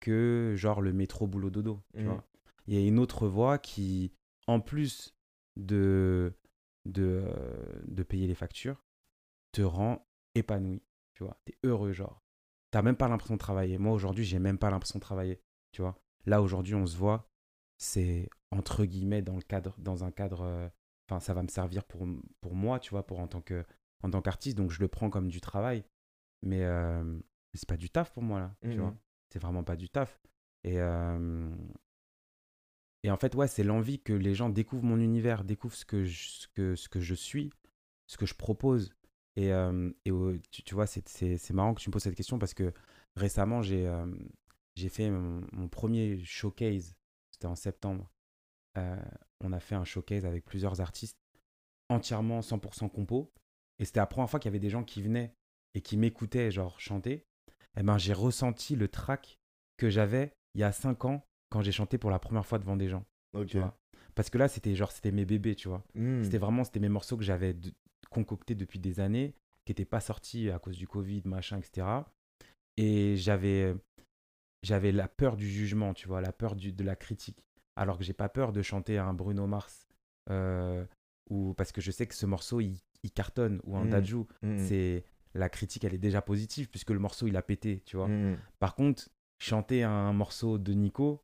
[0.00, 2.24] que genre le métro boulot dodo, tu vois.
[2.66, 4.12] Il y a une autre voie qui,
[4.46, 5.14] en plus
[5.56, 6.32] de,
[6.84, 8.84] de, euh, de payer les factures,
[9.52, 10.82] te rend épanoui,
[11.14, 11.36] tu vois.
[11.44, 12.22] T'es heureux, genre.
[12.70, 13.78] T'as même pas l'impression de travailler.
[13.78, 15.40] Moi, aujourd'hui, j'ai même pas l'impression de travailler,
[15.72, 15.98] tu vois.
[16.24, 17.28] Là, aujourd'hui, on se voit,
[17.78, 20.68] c'est entre guillemets dans le cadre, dans un cadre, euh,
[21.08, 22.06] enfin, ça va me servir pour,
[22.40, 23.64] pour moi, tu vois, pour en tant que,
[24.02, 25.84] en tant qu'artiste, donc je le prends comme du travail.
[26.42, 27.18] Mais euh,
[27.54, 28.96] c'est pas du taf pour moi, là, tu vois.
[29.30, 30.20] C'est vraiment pas du taf.
[30.64, 31.54] Et, euh,
[33.02, 36.04] et en fait, ouais, c'est l'envie que les gens découvrent mon univers, découvrent ce que
[36.04, 37.50] je, ce que, ce que je suis,
[38.06, 38.94] ce que je propose.
[39.36, 40.12] Et, euh, et
[40.50, 42.72] tu, tu vois, c'est- marrant que tu me poses cette question parce que
[43.16, 44.06] récemment, j'ai euh,
[44.76, 46.94] j'ai fait mon, premier showcase.
[47.30, 48.10] C'était en septembre.
[48.78, 48.96] Euh,
[49.40, 51.18] on a fait un showcase avec plusieurs artistes,
[51.88, 53.32] entièrement 100% compo.
[53.78, 55.34] Et c'était la première fois qu'il y avait des gens qui venaient
[55.74, 57.26] et qui m'écoutaient, genre, chanter.
[57.76, 59.40] Et ben, j'ai ressenti le track
[59.76, 62.76] que j'avais il y a 5 ans quand j'ai chanté pour la première fois devant
[62.76, 63.04] des gens.
[64.14, 65.82] Parce que là, c'était genre, c'était mes bébés, tu vois.
[65.94, 66.24] Mm.
[66.24, 67.72] C'était vraiment, c'était mes morceaux que j'avais de-
[68.10, 69.34] concoctés depuis des années,
[69.64, 71.86] qui n'étaient pas sortis à cause du Covid, machin, etc.
[72.76, 73.74] Et j'avais,
[74.62, 77.38] j'avais la peur du jugement, tu vois, la peur du, de la critique.
[77.76, 79.86] Alors que j'ai pas peur de chanter un Bruno Mars,
[80.30, 80.84] euh,
[81.30, 83.90] ou parce que je sais que ce morceau, il, il cartonne, ou un Mm.
[83.90, 84.16] Dadju.
[84.42, 84.58] Mm, mm.
[84.58, 88.08] C'est la critique, elle est déjà positive puisque le morceau, il a pété, tu vois.
[88.08, 88.38] Mm, mm.
[88.58, 91.22] Par contre, chanter un morceau de Nico,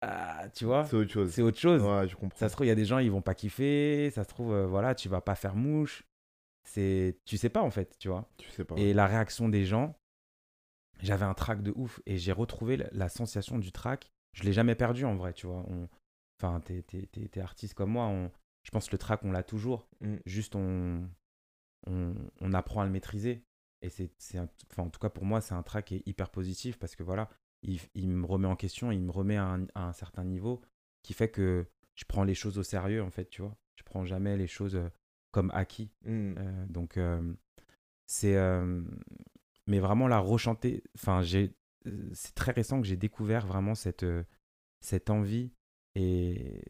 [0.00, 1.32] ah, tu vois, C'est autre chose.
[1.32, 1.82] c'est autre chose.
[1.82, 2.38] Ouais, je comprends.
[2.38, 4.10] Ça se trouve, il y a des gens, ils vont pas kiffer.
[4.10, 6.04] Ça se trouve, euh, voilà, tu vas pas faire mouche.
[6.64, 8.28] C'est, tu sais pas en fait, tu vois.
[8.36, 8.76] Tu sais pas.
[8.76, 9.96] Et la réaction des gens,
[11.00, 14.10] j'avais un track de ouf et j'ai retrouvé la, la sensation du track.
[14.34, 15.64] Je l'ai jamais perdu en vrai, tu vois.
[15.68, 15.88] On...
[16.40, 18.06] Enfin, t'es, t'es- artiste comme moi.
[18.06, 18.30] On...
[18.62, 19.88] Je pense que le track, on l'a toujours.
[20.00, 20.16] Mm.
[20.26, 21.08] Juste, on...
[21.86, 23.44] on, on apprend à le maîtriser.
[23.80, 26.02] Et c'est, c'est un- enfin, en tout cas, pour moi, c'est un track qui est
[26.06, 27.28] hyper positif parce que voilà,
[27.62, 30.60] il, il me remet en question, il me remet à un, à un certain niveau
[31.02, 33.56] qui fait que je prends les choses au sérieux, en fait, tu vois?
[33.76, 34.78] Je prends jamais les choses
[35.32, 35.90] comme acquis.
[36.04, 36.34] Mm.
[36.38, 37.34] Euh, donc, euh,
[38.06, 38.36] c'est.
[38.36, 38.82] euh,
[39.66, 40.82] mais vraiment, la rechanter.
[40.96, 41.54] Enfin, j'ai.
[42.12, 44.04] C'est très récent que j'ai découvert vraiment cette,
[44.80, 45.52] cette envie
[45.94, 46.62] et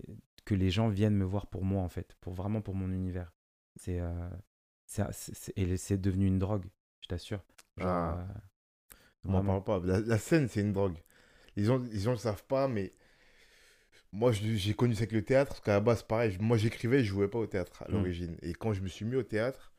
[0.45, 3.33] que les gens viennent me voir pour moi, en fait, pour vraiment pour mon univers.
[3.77, 4.01] C'est.
[4.87, 6.67] c'est- devenu une drogue,
[7.01, 7.43] je t'assure.
[7.77, 8.27] Genre, Ah.
[9.25, 9.87] On m'en parle pas.
[9.87, 10.97] La, la scène, c'est une drogue.
[11.57, 12.93] Les gens, les gens ne savent pas, mais
[14.13, 17.11] moi, j'ai connu ça avec le théâtre, parce qu'à la base, pareil, moi, j'écrivais, je
[17.11, 17.93] jouais pas au théâtre à Mm.
[17.93, 18.37] l'origine.
[18.43, 19.73] Et quand je me suis mis au théâtre,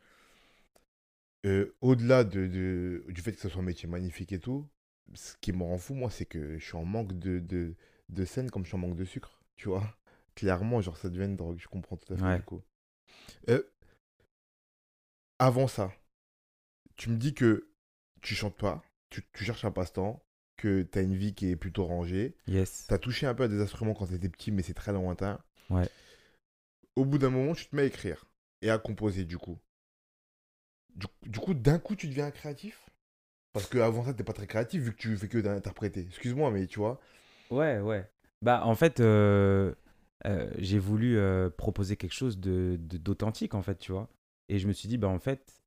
[1.46, 4.68] euh, au-delà de, de- du fait que ce soit un métier magnifique et tout,
[5.14, 7.76] ce qui me rend fou, moi, c'est que je suis en manque de, de,
[8.10, 9.84] de scène comme je suis en manque de sucre, tu vois.
[10.36, 12.38] Clairement, genre, ça devient une drogue, je comprends tout à fait, Ouais.
[12.38, 12.62] du coup.
[13.50, 13.64] Euh,
[15.40, 15.92] avant ça,
[16.98, 17.70] tu me dis que
[18.22, 20.24] tu chantes pas, tu, tu cherches un passe-temps,
[20.58, 22.36] que tu as une vie qui est plutôt rangée.
[22.48, 22.86] Yes.
[22.88, 24.92] Tu as touché un peu à des instruments quand tu étais petit, mais c'est très
[24.92, 25.40] lointain.
[25.70, 25.90] Ouais.
[26.96, 28.26] Au bout d'un moment, tu te mets à écrire
[28.62, 29.58] et à composer, du coup.
[30.96, 32.90] Du, du coup, d'un coup, tu deviens créatif?
[33.54, 36.02] Parce qu'avant ça, tu pas très créatif vu que tu fais que d'interpréter.
[36.02, 37.00] Excuse-moi, mais tu vois.
[37.50, 38.08] Ouais, ouais.
[38.42, 39.74] Bah, en fait, euh,
[40.26, 44.10] euh, j'ai voulu euh, proposer quelque chose de de- d'authentique, en fait, tu vois.
[44.50, 45.59] Et je me suis dit, bah, en fait,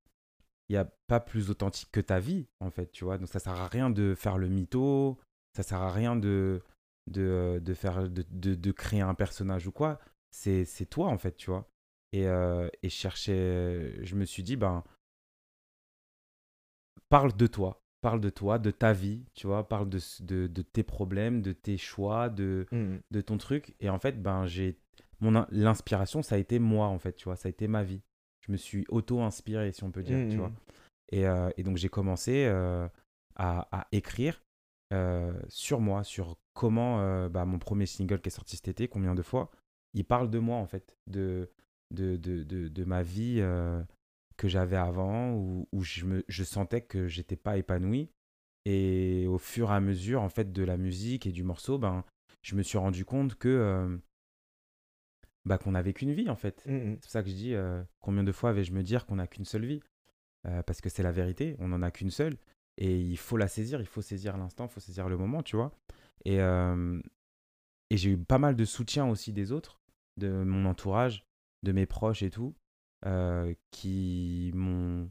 [0.72, 3.18] il n'y a pas plus authentique que ta vie, en fait, tu vois.
[3.18, 5.18] Donc, ça sert à rien de faire le mytho,
[5.54, 6.62] ça sert à rien de,
[7.10, 10.00] de, euh, de faire, de, de, de créer un personnage ou quoi.
[10.30, 11.68] C'est c'est toi, en fait, tu vois.
[12.12, 14.82] Et, euh, et je cherchais, je me suis dit, ben,
[17.08, 20.62] parle de toi, parle de toi, de ta vie, tu vois, parle de, de, de
[20.62, 23.00] tes problèmes, de tes choix, de, Mhm.
[23.10, 23.74] de ton truc.
[23.80, 24.78] Et en fait, ben, j'ai
[25.20, 28.02] mon l'inspiration, ça a été moi, en fait, tu vois, ça a été ma vie.
[28.46, 30.38] Je me suis auto-inspiré, si on peut dire, tu Mhm.
[30.38, 30.52] vois.
[31.10, 32.88] Et, euh, et donc, j'ai commencé euh,
[33.36, 34.42] à, à écrire
[34.92, 39.14] euh, sur moi, sur comment bah, mon premier single qui est sorti cet été, combien
[39.14, 39.50] de fois,
[39.94, 41.50] il parle de moi, en fait, de,
[41.94, 43.40] de, de, de, de ma vie
[44.36, 48.10] que j'avais avant, où, où je, me, je sentais que j'étais pas épanoui.
[48.64, 52.04] Et au fur et à mesure, en fait, de la musique et du morceau, ben,
[52.42, 53.98] je me suis rendu compte que
[55.44, 56.64] bah, qu'on n'avait qu'une vie, en fait.
[56.66, 56.94] Mhm.
[56.94, 59.26] C'est pour ça que je dis euh, combien de fois vais-je me dire qu'on n'a
[59.26, 59.80] qu'une seule vie?
[60.46, 62.36] Euh, Parce que c'est la vérité, on n'en a qu'une seule.
[62.78, 65.56] Et il faut la saisir, il faut saisir l'instant, il faut saisir le moment, tu
[65.56, 65.72] vois.
[66.24, 67.00] Et, euh,
[67.90, 69.80] et j'ai eu pas mal de soutien aussi des autres,
[70.16, 71.26] de mon entourage,
[71.62, 72.54] de mes proches et tout,
[73.70, 75.10] qui m'ont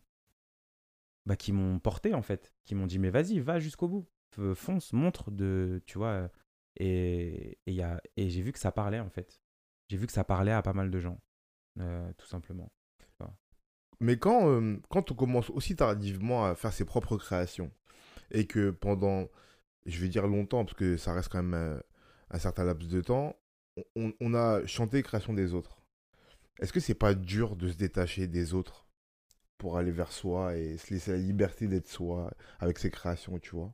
[1.25, 4.07] bah, qui m'ont porté en fait, qui m'ont dit mais vas-y, va jusqu'au bout,
[4.55, 6.29] fonce, montre de, tu vois,
[6.77, 9.40] et et, y a, et j'ai vu que ça parlait en fait,
[9.91, 11.19] j'ai vu que ça parlait à pas mal de gens,
[11.79, 12.71] euh, tout simplement.
[13.99, 17.71] Mais quand, euh, quand on commence aussi tardivement à faire ses propres créations,
[18.31, 19.27] et que pendant,
[19.85, 21.79] je vais dire longtemps, parce que ça reste quand même euh,
[22.29, 23.35] un certain laps de temps,
[23.97, 25.83] on, on a chanté création des autres.
[26.61, 28.87] Est-ce que c'est pas dur de se détacher des autres
[29.57, 33.51] pour aller vers soi et se laisser la liberté d'être soi avec ses créations, tu
[33.55, 33.73] vois?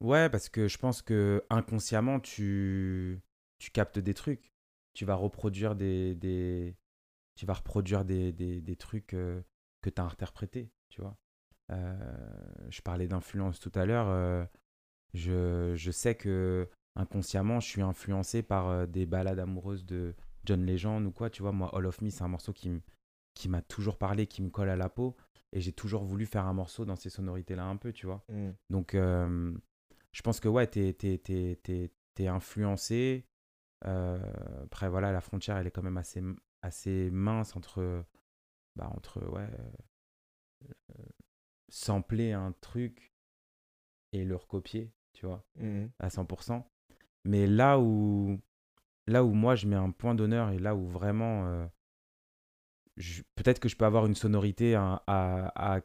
[0.00, 3.20] Ouais, parce que je pense que inconsciemment, tu,
[3.58, 4.52] tu captes des trucs.
[4.94, 6.76] Tu vas reproduire des, des,
[7.36, 9.42] tu vas reproduire des, des, des trucs euh,
[9.82, 11.16] que tu as interprétés, tu vois.
[11.70, 11.96] Euh,
[12.70, 14.08] je parlais d'influence tout à l'heure.
[14.08, 14.44] euh,
[15.14, 21.06] je, je sais que inconsciemment, je suis influencé par des balades amoureuses de John Legend
[21.06, 21.30] ou quoi.
[21.30, 22.72] Tu vois, moi, All of Me, c'est un morceau qui,
[23.34, 25.16] qui m'a toujours parlé, qui me colle à la peau.
[25.52, 28.24] Et j'ai toujours voulu faire un morceau dans ces sonorités-là un peu, tu vois.
[28.70, 29.52] Donc, euh,
[30.18, 33.24] je pense que ouais, t'es, t'es influencé.
[33.86, 34.18] Euh,
[34.64, 36.20] après, voilà, la frontière, elle est quand même assez,
[36.60, 38.04] assez mince entre,
[38.74, 39.48] bah, entre ouais,
[40.66, 41.04] euh,
[41.68, 43.14] sampler un truc
[44.12, 45.88] et le recopier, tu vois, Mhm.
[46.00, 46.68] à 100%.
[47.24, 48.40] Mais là où,
[49.06, 51.64] là où moi, je mets un point d'honneur et là où vraiment, euh,
[53.36, 55.80] peut-être que je peux avoir une sonorité à- à- à-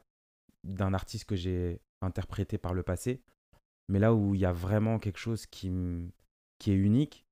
[0.64, 3.22] d'un artiste que j'ai interprété par le passé,
[3.94, 5.72] mais là où il y a vraiment quelque chose qui,
[6.58, 7.28] qui est unique,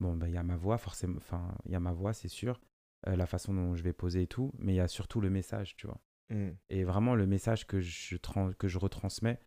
[0.00, 2.26] bon, bah, il y a ma voix, forcément, enfin, il y a ma voix, c'est
[2.26, 2.60] sûr,
[3.06, 5.30] euh, la façon dont je vais poser et tout, mais il y a surtout le
[5.30, 6.00] message, tu vois.
[6.30, 6.56] Mhm.
[6.70, 8.16] Et vraiment, le message que je,
[8.58, 9.38] que je retransmets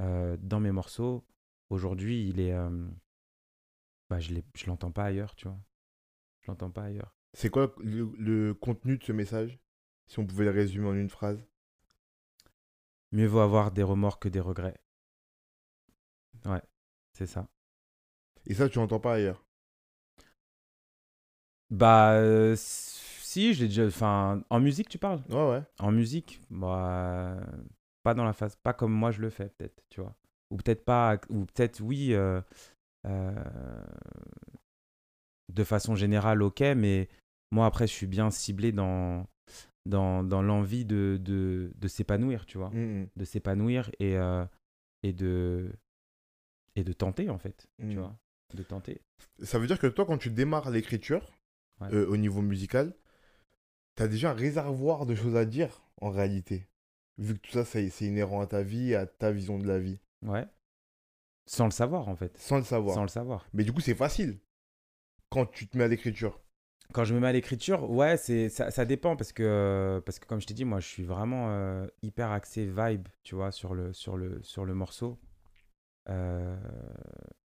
[0.00, 1.24] euh, dans mes morceaux,
[1.70, 2.52] aujourd'hui, il est.
[2.54, 2.88] euh,
[4.10, 5.60] bah, je je l'entends pas ailleurs, tu vois.
[6.40, 7.14] Je l'entends pas ailleurs.
[7.34, 9.60] C'est quoi le, le contenu de ce message
[10.08, 11.46] Si on pouvait le résumer en une phrase?
[13.12, 14.83] Mieux vaut avoir des remords que des regrets.
[16.46, 16.62] Ouais,
[17.12, 17.46] c'est ça.
[18.46, 19.44] Et ça, tu n'entends pas ailleurs?
[21.70, 23.86] Bah, euh, si, j'ai déjà.
[23.86, 25.20] Enfin, en musique, tu parles?
[25.30, 25.62] Ouais, ouais.
[25.78, 27.36] En musique, bah,
[28.02, 30.14] pas dans la phase, pas comme moi je le fais, peut-être, tu vois.
[30.50, 32.40] Ou peut-être pas, ou peut-être oui, euh,
[33.06, 33.34] euh,
[35.52, 37.08] de façon générale, ok, mais
[37.50, 39.26] moi après, je suis bien ciblé dans,
[39.86, 42.70] dans, dans l'envie de, de, de s'épanouir, tu vois.
[42.70, 43.08] Mhm.
[43.16, 44.44] De s'épanouir et, euh,
[45.02, 45.72] et, de,
[46.76, 47.98] et de tenter, en fait, tu Mhm.
[47.98, 48.18] vois.
[48.54, 49.00] De tenter.
[49.42, 51.32] Ça veut dire que toi, quand tu démarres l'écriture,
[51.80, 51.92] Ouais.
[51.92, 52.94] euh, au niveau musical,
[53.96, 56.68] tu as déjà un réservoir de choses à dire, en réalité.
[57.18, 59.78] Vu que tout ça, c'est c'est inhérent à ta vie, à ta vision de la
[59.78, 59.98] vie.
[60.22, 60.46] Ouais.
[61.46, 62.36] Sans le savoir, en fait.
[62.38, 62.94] Sans le savoir.
[62.94, 63.46] Sans le savoir.
[63.52, 64.38] Mais du coup, c'est facile.
[65.30, 66.40] Quand tu te mets à l'écriture.
[66.92, 70.26] Quand je me mets à l'écriture, ouais, c'est ça, ça dépend parce que parce que
[70.26, 73.74] comme je t'ai dit, moi, je suis vraiment euh, hyper axé vibe, tu vois, sur
[73.74, 75.18] le sur le sur le morceau.
[76.08, 76.56] Euh,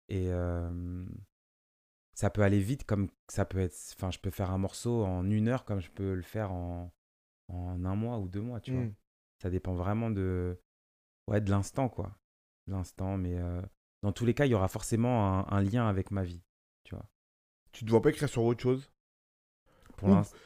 [0.10, 0.30] et
[2.14, 3.76] ça peut aller vite, comme ça peut être.
[3.96, 6.92] Enfin, je peux faire un morceau en une heure, comme je peux le faire en
[7.50, 8.82] en un mois ou deux mois, tu vois.
[8.82, 8.94] Mhm.
[9.42, 10.60] Ça dépend vraiment de
[11.28, 12.18] ouais de l'instant, quoi,
[12.68, 13.18] De l'instant.
[13.18, 13.38] Mais
[14.04, 16.42] dans tous les cas, il y aura forcément un, un lien avec ma vie,
[16.84, 17.06] tu vois.
[17.72, 18.92] Tu ne dois pas écrire sur autre chose?
[19.98, 20.38] Pour l'instant.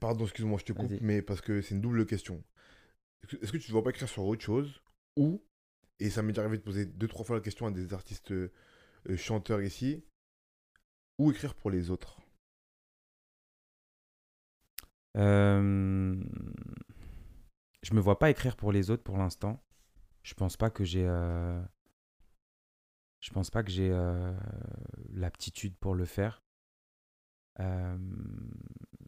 [0.00, 2.42] Pardon, excuse-moi, je te coupe, mais parce que c'est une double question.
[3.22, 4.80] Est-ce que- est-ce que tu ne dois pas écrire sur autre chose
[5.16, 5.42] Ou,
[6.00, 8.32] et ça m'est déjà arrivé de poser deux, trois fois la question à des artistes
[8.32, 8.52] euh,
[9.08, 10.04] euh, chanteurs ici,
[11.18, 12.20] ou écrire pour les autres?
[15.16, 16.16] Euh,
[17.82, 19.62] Je me vois pas écrire pour les autres pour l'instant.
[20.22, 21.06] Je pense pas que j'ai.
[21.06, 21.62] euh,
[23.20, 23.90] Je pense pas que j'ai
[25.10, 26.42] l'aptitude pour le faire.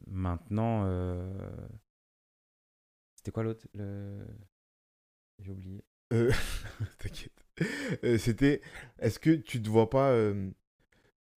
[0.07, 0.87] Maintenant,
[3.17, 3.67] c'était quoi l'autre?
[3.75, 4.27] Le...
[5.41, 5.85] J'ai oublié.
[6.13, 6.31] Euh.
[8.07, 8.63] Euh, C'était,
[8.99, 10.51] est-ce que tu te vois pas, euh,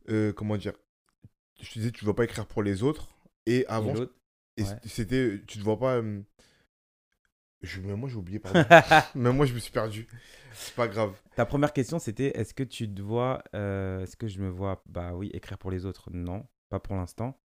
[0.09, 0.73] euh, comment dire,
[1.61, 3.09] je te disais, tu ne pas écrire pour les autres,
[3.45, 3.93] et avant,
[4.57, 4.79] et ouais.
[4.85, 6.01] c'était, tu te vois pas,
[7.61, 8.63] je, même moi j'ai oublié, pardon.
[9.15, 10.07] même moi je me suis perdu.
[10.53, 11.19] C'est pas grave.
[11.35, 13.43] Ta première question, c'était est-ce que tu te vois.
[13.55, 14.81] euh, est-ce que je me vois.
[14.85, 16.09] Bah oui, écrire pour les autres?
[16.11, 17.39] Non, pas pour l'instant.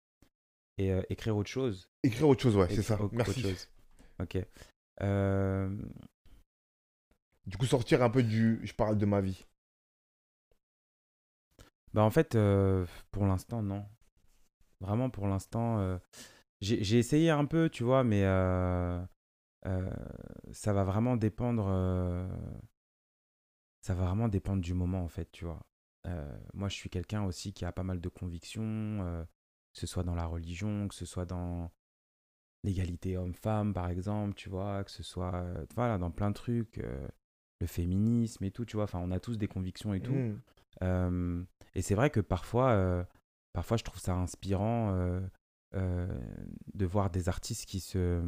[0.79, 1.89] Et euh, écrire autre chose?
[2.03, 3.01] Écrire autre chose, ouais, c'est ça.
[3.01, 3.43] autre Merci.
[3.43, 3.69] chose.
[4.21, 4.39] Ok.
[5.03, 5.77] Euh,
[7.47, 9.45] Du coup, sortir un peu du, je parle de ma vie.
[11.93, 13.85] Bah en fait, euh, pour l'instant, non.
[14.81, 15.99] Vraiment, pour l'instant, euh,
[16.61, 19.05] j'ai essayé un peu, tu vois, mais euh,
[20.53, 21.67] ça va vraiment dépendre.
[23.81, 25.61] ça va vraiment dépendre du moment, en fait, tu vois.
[26.55, 29.27] moi, je suis quelqu'un aussi qui a pas mal de convictions,
[29.73, 31.71] que ce soit dans la religion, que ce soit dans
[32.65, 35.45] l'égalité homme-femme, par exemple, tu vois, que ce soit
[35.77, 36.81] voilà, dans plein de trucs,
[37.63, 38.85] le féminisme et tout, tu vois.
[38.85, 40.13] Enfin, on a tous des convictions et tout.
[40.13, 40.41] Mm.
[40.83, 41.45] Euh,
[41.75, 43.05] et c'est vrai que parfois, euh,
[43.55, 44.93] parfois, je trouve ça inspirant
[45.75, 46.19] euh,
[46.75, 48.23] de voir des artistes qui se,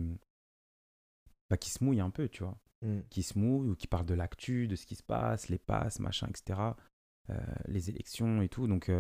[1.51, 3.01] bah, qui se mouillent un peu, tu vois Mm.
[3.09, 6.01] qui se mouillent ou qui parlent de l'actu, de ce qui se passe, les passes,
[6.01, 6.61] machin, etc.
[7.66, 8.66] les élections et tout.
[8.66, 8.92] Donc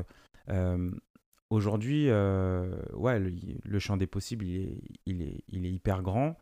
[1.50, 6.34] aujourd'hui, ouais, le, le champ des possibles, il est, il est, il est hyper grand.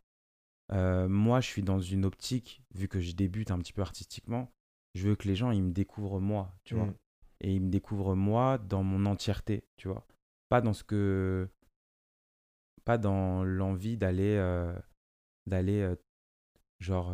[0.71, 4.51] Euh, moi, je suis dans une optique, vu que je débute un petit peu artistiquement,
[4.95, 6.85] je veux que les gens, ils me découvrent moi, tu vois.
[6.85, 6.95] Mm.
[7.41, 10.05] Et ils me découvrent moi dans mon entièreté, tu vois.
[10.49, 11.49] Pas dans ce que...
[12.85, 14.35] Pas dans l'envie d'aller...
[14.37, 14.73] euh,
[15.45, 15.95] d'aller euh,
[16.79, 17.13] genre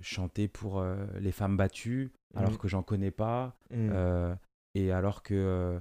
[0.00, 0.84] chanter pour
[1.20, 2.58] les femmes battues alors Mhm.
[2.58, 4.34] que j'en connais pas Mm.
[4.74, 5.80] et alors que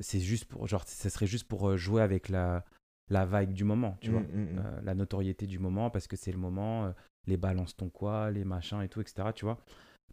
[0.00, 2.62] c'est juste pour genre ça serait juste pour jouer avec la
[3.08, 4.58] la vibe du moment tu vois Mm, mm, mm.
[4.58, 6.92] Euh, la notoriété du moment parce que c'est le moment euh,
[7.26, 9.58] les balances ton quoi les machins et tout etc tu vois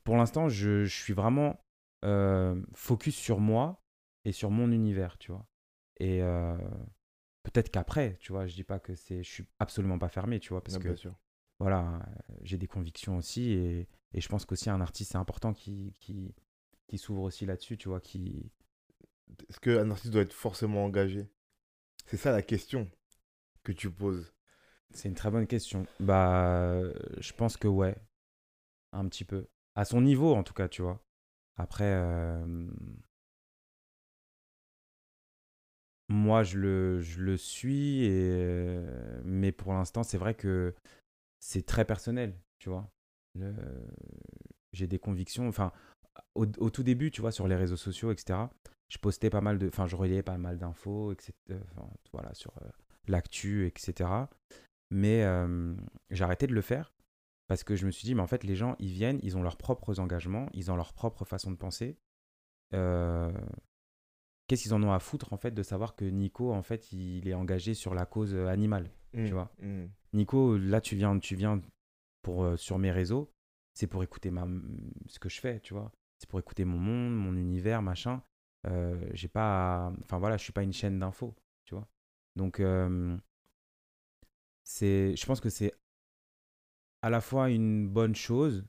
[0.04, 1.60] pour l'instant je, je suis vraiment
[2.06, 3.82] euh, focus sur moi
[4.26, 5.46] et sur mon univers tu vois
[6.00, 6.22] et
[7.44, 10.50] peut-être qu'après tu vois je dis pas que c'est je suis absolument pas fermé tu
[10.50, 11.16] vois parce que bien sûr.
[11.60, 12.06] voilà,
[12.42, 16.34] j'ai des convictions aussi et, et je pense qu'aussi un artiste c'est important qui, qui,
[16.88, 18.52] qui s'ouvre aussi là-dessus, tu vois, qui...
[19.50, 21.28] Est-ce qu'un artiste doit être forcément engagé?
[22.06, 22.90] C'est ça la question
[23.64, 24.34] que tu poses.
[24.94, 25.86] C'est une très bonne question.
[26.00, 26.82] Bah,
[27.18, 27.96] je pense que ouais,
[28.92, 29.48] un petit peu.
[29.76, 31.04] À son niveau en tout cas, tu vois.
[31.58, 32.68] Après, euh,
[36.10, 40.74] moi je le, suis, euh, mais pour l'instant c'est vrai que
[41.40, 42.90] c'est très personnel, tu vois.
[44.74, 45.72] J'ai des convictions, enfin,
[46.36, 48.40] au tout début, tu vois, sur les réseaux sociaux, etc.,
[48.94, 51.34] je postais pas mal de, enfin, je relayais pas mal d'infos, etc.,
[51.72, 52.70] enfin, voilà, sur euh,
[53.08, 54.08] l'actu, etc.
[54.92, 55.76] Mais euh,
[56.12, 56.94] j'ai arrêté de le faire
[57.48, 59.42] parce que je me suis dit, mais en fait, les gens, ils viennent, ils ont
[59.42, 61.98] leurs propres engagements, ils ont leur propre façon de penser.
[62.76, 63.32] Euh,
[64.48, 67.28] Qu'est-ce qu'ils en ont à foutre, en fait, de savoir que Nico, en fait, il
[67.28, 69.52] est engagé sur la cause euh, animale Mm, vois?
[69.60, 69.86] mm.
[70.14, 71.62] Nico, là, tu viens, tu viens
[72.22, 73.32] pour, euh, sur mes réseaux,
[73.74, 74.48] c'est pour écouter ma,
[75.08, 75.92] ce que je fais, tu vois?
[76.20, 78.22] C'est pour écouter mon monde, mon univers, machin.
[78.68, 81.88] Euh, j'ai pas, à- enfin voilà, je suis pas une chaîne d'infos, tu vois.
[82.36, 83.18] Donc, euh,
[84.64, 85.74] c'est, je pense que c'est
[87.02, 88.66] à la fois une bonne chose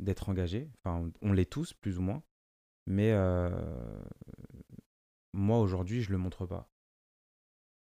[0.00, 0.70] d'être engagé.
[0.84, 2.22] Enfin, on l'est tous, plus ou moins.
[2.86, 3.50] Mais euh,
[5.32, 6.70] moi, aujourd'hui, je le montre pas.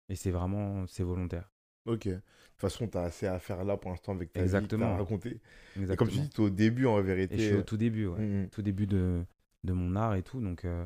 [0.08, 1.50] Et c'est vraiment, c'est volontaire.
[1.86, 2.06] Ok.
[2.08, 2.22] De toute
[2.60, 4.86] façon, tu as assez à faire là pour l'instant avec ta vie Exactement.
[4.86, 5.28] que t'as raconté.
[5.30, 5.40] Et
[5.80, 5.96] Exactement.
[5.96, 7.36] comme tu dis, tu es au début en Et vérité.
[7.38, 8.18] je suis au tout début, ouais.
[8.20, 8.48] Mm, mm.
[8.50, 9.24] Tout début de,
[9.64, 10.40] de mon art et tout.
[10.40, 10.84] Donc, euh,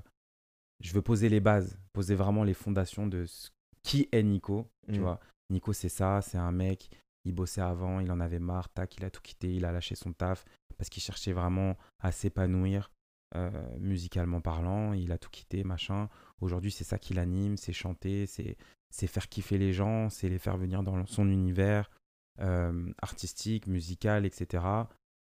[0.82, 3.50] je veux poser les bases, poser vraiment les fondations de ce-
[3.82, 4.68] qui est Nico.
[4.92, 5.02] Tu Mm.
[5.02, 6.90] vois, Nico, c'est ça, c'est un mec.
[7.24, 9.94] Il bossait avant, il en avait marre, tac, il a tout quitté, il a lâché
[9.94, 10.44] son taf
[10.76, 12.90] parce qu'il cherchait vraiment à s'épanouir
[13.34, 14.92] euh, musicalement parlant.
[14.92, 16.08] Il a tout quitté, machin.
[16.40, 18.56] Aujourd'hui, c'est ça qui l'anime, c'est chanter, c'est
[18.90, 21.90] c'est faire kiffer les gens, c'est les faire venir dans son univers
[22.40, 24.64] euh, artistique, musical, etc.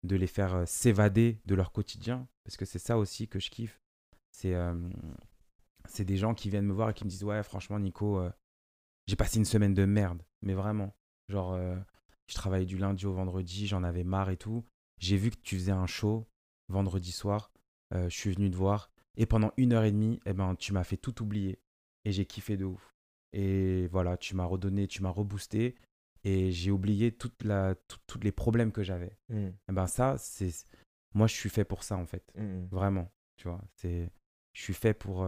[0.03, 3.49] De les faire euh, s'évader de leur quotidien, parce que c'est ça aussi que je
[3.49, 3.79] kiffe.
[4.31, 4.53] C'est
[5.89, 8.31] c'est des gens qui viennent me voir et qui me disent Ouais, franchement, Nico, euh,
[9.07, 10.95] j'ai passé une semaine de merde, mais vraiment.
[11.27, 11.75] Genre, euh,
[12.27, 14.63] je travaillais du lundi au vendredi, j'en avais marre et tout.
[14.99, 16.27] J'ai vu que tu faisais un show
[16.67, 17.51] vendredi soir,
[17.93, 20.73] euh, je suis venu te voir, et pendant une heure et demie, eh ben, tu
[20.73, 21.59] m'as fait tout oublier.
[22.05, 22.93] Et j'ai kiffé de ouf.
[23.33, 25.75] Et voilà, tu m'as redonné, tu m'as reboosté,
[26.23, 27.75] et j'ai oublié toute la,
[28.07, 29.17] tous les problèmes que j'avais.
[29.29, 30.51] Mm, Eh ben ça, c'est...
[31.13, 32.23] Moi, je suis fait pour ça, en fait.
[32.35, 32.67] mm.
[32.71, 33.61] Vraiment, tu vois.
[33.75, 34.11] C'est...
[34.53, 35.27] Je suis fait pour...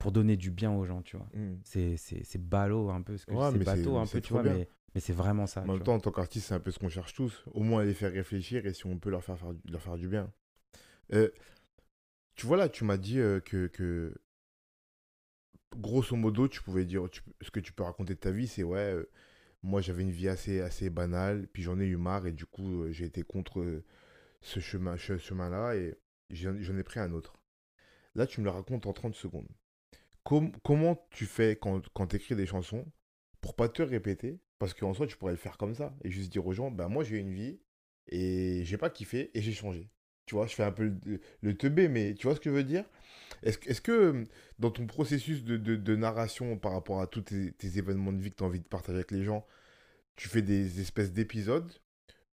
[0.00, 1.26] pour donner du bien aux gens, tu vois.
[1.34, 1.54] Mm.
[1.62, 4.42] C'est, c'est, c'est ballot un peu, ce que Ouais, c'est bateau un peu, tu vois,
[4.42, 4.54] bien.
[4.54, 5.60] mais, mais c'est vraiment ça.
[5.60, 5.84] En même vois.
[5.84, 7.44] temps, en tant qu'artiste, c'est un peu ce qu'on cherche tous.
[7.52, 10.08] Au moins les faire réfléchir et si on peut leur faire, faire, leur faire du
[10.08, 10.32] bien.
[11.12, 11.28] Euh,
[12.34, 14.14] tu vois là, tu m'as dit euh, que, que
[15.76, 18.62] grosso modo, tu pouvais dire tu- ce que tu peux raconter de ta vie, c'est
[18.62, 19.08] ouais, euh,
[19.62, 22.90] moi j'avais une vie assez, assez banale, puis j'en ai eu marre et du coup
[22.90, 23.82] j'ai été contre
[24.42, 25.96] ce chemin, ce chemin-là et
[26.30, 27.40] j'en ai pris un autre.
[28.14, 29.48] Là, tu me le racontes en 30 secondes.
[30.30, 32.86] Com- comment tu fais quand, quand tu écris des chansons
[33.40, 34.38] pour pas te répéter?
[34.60, 36.86] Parce qu'en soi, tu pourrais le faire comme ça et juste dire aux gens, bah
[36.86, 37.58] moi j'ai une vie
[38.06, 39.90] et j'ai pas kiffé et j'ai changé.
[40.26, 42.54] Tu vois, je fais un peu le, le teubé, mais tu vois ce que je
[42.54, 42.84] veux dire?
[43.42, 44.24] Est-ce que- euh,
[44.60, 48.44] dans ton processus de, narration par rapport à tous tes, événements de vie que tu
[48.44, 49.44] as envie de partager avec les gens,
[50.16, 51.72] tu fais des espèces d'épisodes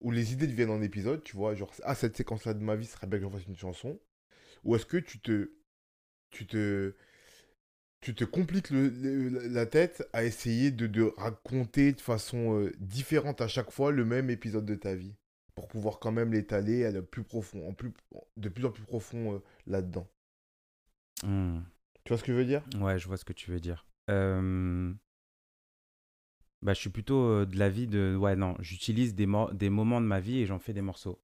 [0.01, 2.87] où les idées deviennent en épisodes, tu vois, genre, ah, cette séquence-là de ma vie,
[2.87, 3.99] serait bien que j'en fasse une chanson?
[4.63, 5.51] Ou est-ce que tu te,
[6.31, 6.95] tu te,
[8.03, 12.71] tu te compliques le- le- la tête à essayer de, de raconter de façon euh,
[12.79, 15.15] différente à chaque fois le même épisode de ta vie
[15.55, 17.91] pour pouvoir quand même l'étaler à le plus profond, en plus,
[18.37, 20.07] de plus en plus profond euh, là-dedans.
[21.23, 21.59] Hmm.
[22.03, 22.63] Tu vois ce que je veux dire?
[22.79, 23.85] Ouais, je vois ce que tu veux dire.
[24.09, 24.93] Euh,
[26.61, 28.15] Bah, je suis plutôt euh, de l'avis de.
[28.15, 31.21] Ouais, non, j'utilise des, mo- des moments de ma vie et j'en fais des morceaux.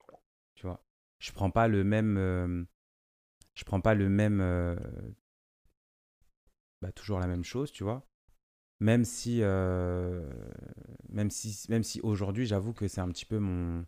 [0.55, 0.83] Tu vois?
[1.19, 2.67] Je prends pas le même.
[3.55, 4.41] Je prends pas le même.
[6.81, 8.07] Bah, toujours la même chose, tu vois.
[8.79, 9.39] Même si.
[9.43, 10.29] euh,
[11.09, 13.85] Même si, même si aujourd'hui, j'avoue que c'est un petit peu mon.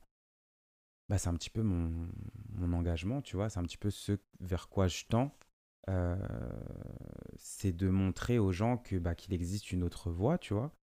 [1.09, 2.07] Bah, c'est un petit peu mon,
[2.53, 3.49] mon engagement, tu vois.
[3.49, 5.35] C'est un petit peu ce vers quoi je tends.
[5.89, 6.15] Euh,
[7.37, 10.73] c'est de montrer aux gens que bah, qu'il existe une autre voie, tu vois,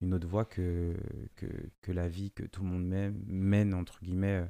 [0.00, 0.96] une autre voie que,
[1.36, 1.46] que,
[1.80, 2.84] que la vie que tout le monde
[3.26, 4.44] mène, entre guillemets,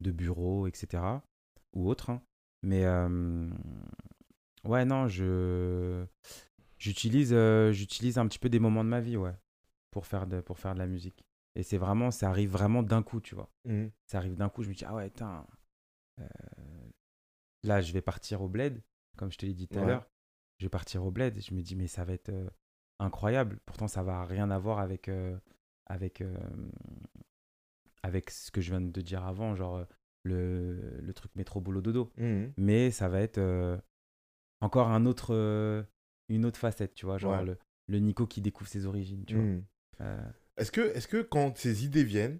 [0.00, 1.24] de bureau, etc.
[1.74, 2.10] ou autre.
[2.10, 2.22] hein.
[2.62, 3.48] Mais euh,
[4.64, 6.04] ouais, non, je
[6.82, 9.34] j'utilise euh, j'utilise un petit peu des moments de ma vie, ouais,
[9.90, 11.24] pour faire de, pour faire de la musique.
[11.54, 13.90] Et c'est vraiment, ça arrive vraiment d'un coup, tu vois Mhm.
[14.06, 15.46] ça arrive d'un coup, je me dis, ah ouais, putain,
[16.20, 16.24] euh,
[17.62, 18.82] là, je vais partir au bled,
[19.16, 20.08] comme je te l'ai dit tout à l'heure.
[20.58, 22.48] Je vais partir au bled, je me dis, mais ça va être euh,
[22.98, 23.58] incroyable.
[23.66, 25.36] Pourtant, ça va rien avoir avec, euh,
[25.86, 26.22] avec,
[28.02, 29.84] avec ce que je viens de dire avant, genre
[30.24, 32.12] le, le truc métro boulot dodo.
[32.16, 32.52] Mhm.
[32.56, 33.40] Mais ça va être
[34.60, 35.84] encore un autre,
[36.32, 37.44] une autre facette, tu vois, genre Ouais.
[37.44, 37.58] le,
[37.88, 39.44] le Nico qui découvre ses origines, tu vois.
[39.44, 39.64] Mhm.
[40.00, 40.22] Euh,
[40.56, 42.38] Est-ce que, est que quand ces idées viennent,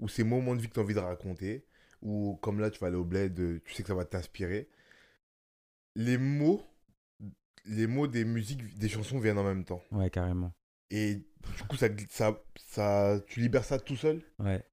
[0.00, 1.66] ou ces moments de vie que tu as envie de raconter,
[2.02, 4.68] ou comme là tu vas aller au bled, euh, tu sais que ça va t'inspirer,
[5.94, 6.62] les mots,
[7.64, 9.82] les mots des musiques, des chansons viennent en même temps?
[9.92, 10.52] ouais, carrément.
[10.90, 11.16] Et
[11.56, 14.22] du coup, ça, ça, ça, tu libères ça tout seul?
[14.38, 14.64] Ouais,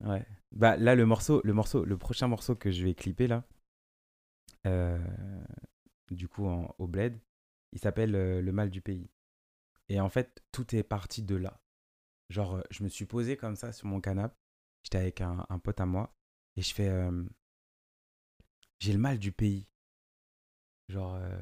[0.00, 0.24] ouais.
[0.52, 3.44] Bah là, le morceau, le morceau, le prochain morceau que je vais clipper là,
[4.66, 4.98] euh,
[6.10, 7.18] du coup en, au bled,
[7.76, 9.10] il s'appelle euh, Le mal du pays.
[9.88, 11.60] Et en fait, tout est parti de là.
[12.30, 14.34] Genre, euh, je me suis posé comme ça sur mon canapé,
[14.82, 16.12] j'étais avec un, pote à moi,
[16.56, 17.24] et je fais, euh,
[18.80, 19.68] j'ai le mal du pays.
[20.88, 21.38] Genre, euh,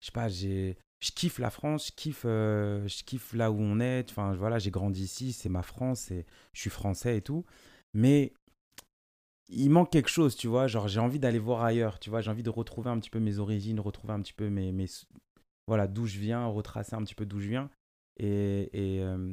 [0.00, 3.80] je sais pas, j'ai, je kiffe la France, je kiffe, je kiffe là où on
[3.80, 4.08] est.
[4.10, 7.44] Enfin, voilà, j'ai grandi ici, c'est ma France, et je suis français et tout.
[7.94, 8.34] Mais
[9.48, 10.68] il manque quelque chose, tu vois.
[10.68, 12.20] Genre, j'ai envie d'aller voir ailleurs, tu vois.
[12.20, 14.72] J'ai envie de retrouver un petit peu mes origines, retrouver un petit peu mes
[15.70, 17.70] voilà, d'où je viens, retracer un petit peu d'où je viens.
[18.16, 19.32] Et, et, euh,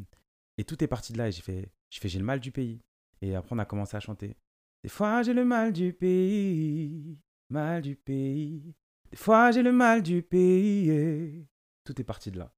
[0.59, 1.29] et tout est parti de là.
[1.29, 2.79] Et j'ai fait, j'ai fait, j'ai le mal du pays.
[3.23, 4.37] Et après, on a commencé à chanter.
[4.83, 7.17] Des fois, j'ai le mal du pays,
[7.49, 8.75] mal du pays.
[9.09, 10.91] Des fois, j'ai le mal du pays.
[10.91, 11.47] et
[11.83, 12.53] Tout est parti de là.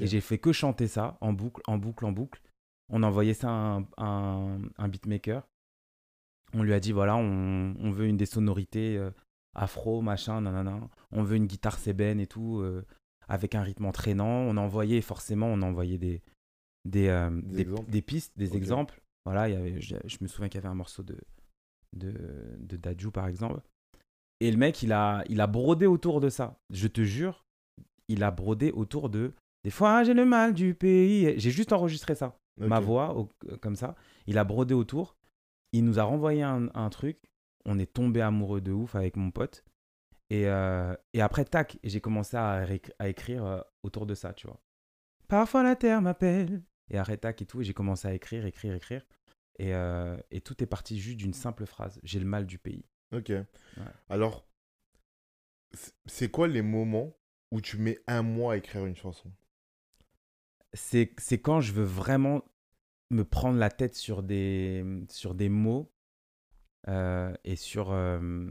[0.00, 2.42] Et j'ai fait que chanter ça en boucle, en boucle, en boucle.
[2.88, 5.48] On a envoyé ça à un, un, un beatmaker.
[6.52, 9.12] On lui a dit voilà, on, on veut une des sonorités euh,
[9.54, 10.80] afro, machin, nanana.
[11.12, 12.84] On veut une guitare sébène et tout, euh,
[13.30, 14.26] avec un rythme entraînant.
[14.28, 16.20] On a envoyé, forcément, on a envoyé des,
[16.84, 17.90] des, euh, Des des, exemples.
[17.90, 19.00] des pistes, des exemples.
[19.24, 21.16] Voilà, il y avait, je, je me souviens qu'il y avait un morceau de,
[21.94, 22.12] de,
[22.58, 23.60] de Dadju, par exemple.
[24.40, 26.58] Et le mec, il a, il a brodé autour de ça.
[26.70, 27.44] Je te jure,
[28.08, 29.32] il a brodé autour de.
[29.64, 31.38] Des fois, j'ai le mal du pays.
[31.38, 32.36] J'ai juste enregistré ça
[32.68, 33.94] ma voix au- euh, comme ça.
[34.26, 35.16] Il a brodé autour.
[35.72, 37.18] Il nous a renvoyé un, un truc.
[37.66, 39.62] On est tombé amoureux de ouf avec mon pote.
[40.30, 42.64] Et, euh, et après, tac, j'ai commencé à,
[42.98, 44.60] à écrire euh, autour de ça, tu vois.
[45.28, 46.62] Parfois la terre m'appelle.
[46.88, 47.60] Et après, tac et tout.
[47.60, 49.04] Et j'ai commencé à écrire, écrire, écrire.
[49.58, 52.00] Et, euh, et tout est parti juste d'une simple phrase.
[52.02, 52.84] J'ai le mal du pays.
[53.12, 53.32] Ok.
[54.08, 54.46] Alors,
[56.06, 57.16] c'est- quoi les moments
[57.50, 59.32] où tu mets un mois à écrire une chanson?
[60.72, 62.42] C'est c'est quand je veux vraiment
[63.10, 65.92] me prendre la tête sur des, sur des mots
[66.88, 67.90] euh, et sur.
[67.90, 68.48] euh,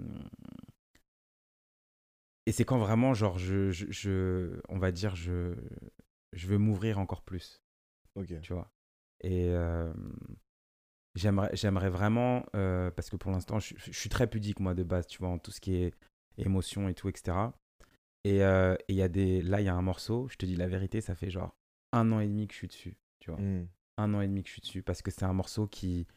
[2.49, 5.55] et c'est quand vraiment, genre, je, je, je- on va dire, je,
[6.33, 7.61] je veux m'ouvrir encore plus,
[8.15, 8.33] Ok.
[8.41, 8.71] tu vois.
[9.21, 9.93] Et euh,
[11.15, 14.83] j'aimerais j'aimerais vraiment, euh, parce que pour l'instant, je, je suis très pudique, moi, de
[14.83, 15.93] base, tu vois, en tout ce qui est
[16.37, 17.53] émotion et tout, etc.
[18.23, 20.45] Et euh, et il y a des, là, il y a un morceau, je te
[20.45, 21.55] dis la vérité, ça fait genre
[21.91, 23.65] un an et demi que je suis dessus, tu vois Hmm.
[23.97, 26.07] un an et demi que je suis dessus parce que c'est un morceau qui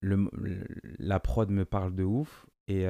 [0.00, 0.66] le, le-
[0.98, 2.86] la prod me parle de ouf et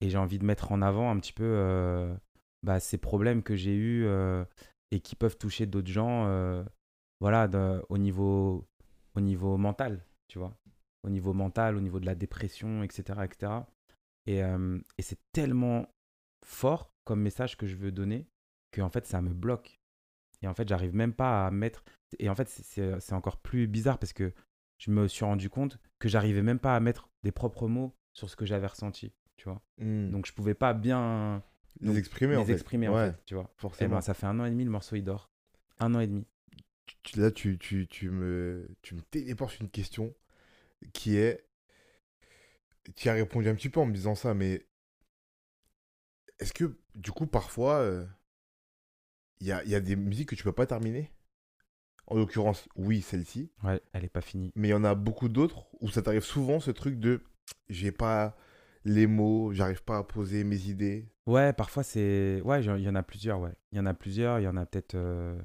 [0.00, 2.14] et j'ai envie de mettre en avant un petit peu euh,
[2.62, 4.44] bah, ces problèmes que j'ai eus euh,
[4.90, 6.64] et qui peuvent toucher d'autres gens euh,
[7.20, 7.48] voilà
[7.88, 8.66] au niveau
[9.14, 10.56] au niveau mental tu vois.
[11.02, 13.52] Au niveau mental au niveau de la dépression etc etc
[14.26, 15.86] et, et c'est tellement
[16.44, 18.26] fort comme message que je veux donner
[18.70, 19.80] que en fait ça me bloque.
[20.42, 21.84] Et en fait j'arrive même pas à mettre
[22.18, 24.32] et en fait c'est encore plus bizarre parce que
[24.78, 28.30] je me suis rendu compte que j'arrivais même pas à mettre des propres mots sur
[28.30, 29.62] ce que j'avais ressenti tu vois.
[29.78, 30.10] Hmm.
[30.10, 31.42] Donc je pouvais pas bien
[31.80, 32.52] les exprimer, les en fait.
[32.52, 33.44] exprimer, en Ouais, fait, tu vois.
[33.44, 33.94] Et forcément.
[33.96, 35.30] ben, ça fait un an et demi, le morceau, il dort.
[35.78, 36.26] Un an et demi.
[37.16, 40.14] Là, tu, tu, tu me, tu me téléportes une question
[40.92, 41.46] qui est.
[42.96, 44.66] Tu as répondu un petit peu en me disant ça, mais
[46.38, 48.04] est-ce que, du coup, parfois, euh,
[49.40, 51.10] il y, a, y a des musiques que tu peux pas terminer?
[52.06, 54.50] En l'occurrence, oui, celle-ci, Ouais, elle est pas finie.
[54.56, 57.22] mais il y en a beaucoup d'autres où ça t'arrive souvent ce truc de
[57.68, 58.36] j'ai pas
[58.84, 61.08] les mots, j'arrive pas à poser mes idées.
[61.26, 62.40] Ouais, parfois c'est.
[62.44, 63.52] Ouais, il y en a plusieurs, ouais.
[63.72, 65.40] Il y en a plusieurs, il y en a peut-être euh,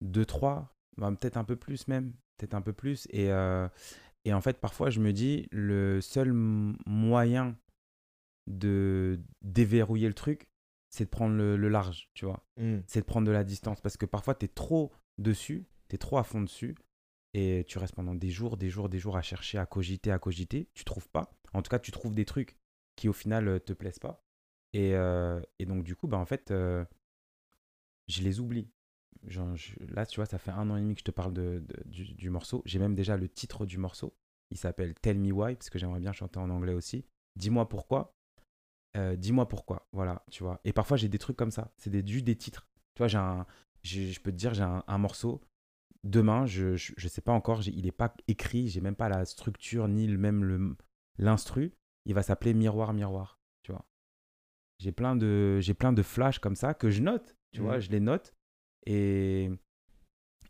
[0.00, 3.06] deux, trois, bah, peut-être un peu plus même, peut-être un peu plus.
[3.10, 3.68] Et, euh,
[4.24, 7.56] et en fait, parfois, je me dis, le seul moyen
[8.46, 10.48] de déverrouiller le truc,
[10.90, 12.44] c'est de prendre le, le large, tu vois.
[12.56, 12.78] Hmm.
[12.86, 13.80] C'est de prendre de la distance.
[13.80, 16.74] Parce que parfois, tu es trop dessus, tu es trop à fond dessus,
[17.38, 20.18] et tu restes pendant des jours, des jours, des jours à chercher, à cogiter, à
[20.18, 20.68] cogiter.
[20.74, 21.30] Tu trouves pas.
[21.52, 22.56] En tout cas, tu trouves des trucs
[22.96, 24.24] qui, au final, euh, te plaisent pas.
[24.72, 26.84] Et, euh, et donc, du coup, bah, en fait, euh,
[28.08, 28.68] je les oublie.
[29.88, 32.30] Là, tu vois, ça fait un an et demi que je te parle de, du,
[32.30, 32.62] morceau.
[32.64, 34.16] J'ai même déjà le titre du morceau.
[34.50, 37.04] Il s'appelle Tell Me Why, parce que j'aimerais bien chanter en anglais aussi.
[37.36, 38.14] Dis-moi pourquoi.
[39.16, 39.86] Dis-moi pourquoi.
[39.92, 40.60] Voilà, tu vois.
[40.64, 41.72] Et parfois, j'ai des trucs comme ça.
[41.76, 42.68] C'est des, juste des titres.
[42.94, 43.46] Tu vois, j'ai un,
[43.82, 45.40] je peux te dire, j'ai un morceau.
[46.04, 49.88] Demain, je, je sais pas encore, il n'est pas écrit, j'ai même pas la structure
[49.88, 50.76] ni le même le-
[51.18, 51.72] l'instru.
[52.06, 53.40] Il va s'appeler Miroir, Miroir.
[53.62, 53.84] Tu vois.
[54.78, 57.36] J'ai plein de, j'ai plein de flashs comme ça que je note.
[57.52, 57.80] Tu vois, Mhm.
[57.80, 58.34] je les note
[58.86, 59.50] et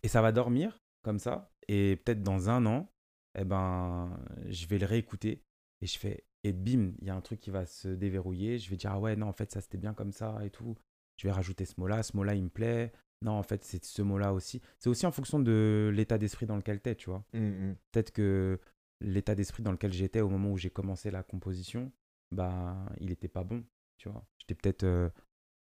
[0.03, 1.51] et ça va dormir comme ça.
[1.69, 2.91] Et peut-être dans un an,
[3.39, 4.19] eh ben,
[4.49, 5.43] je vais le réécouter
[5.81, 8.59] et je fais et bim, il y a un truc qui va se déverrouiller.
[8.59, 10.77] Je vais dire ah ouais non en fait ça c'était bien comme ça et tout.
[11.17, 12.93] Je vais rajouter ce mot-là, ce mot-là il me plaît.
[13.23, 14.61] Non en fait c'est ce mot-là aussi.
[14.79, 17.25] C'est aussi en fonction de l'état d'esprit dans lequel t'es, tu vois.
[17.33, 17.77] Hmm, hmm.
[17.91, 18.61] Peut-être que
[19.01, 21.93] l'état d'esprit dans lequel j'étais au moment où j'ai commencé la composition,
[22.31, 23.65] bah il était pas bon,
[23.97, 24.25] tu vois.
[24.39, 25.11] J'étais peut-être euh,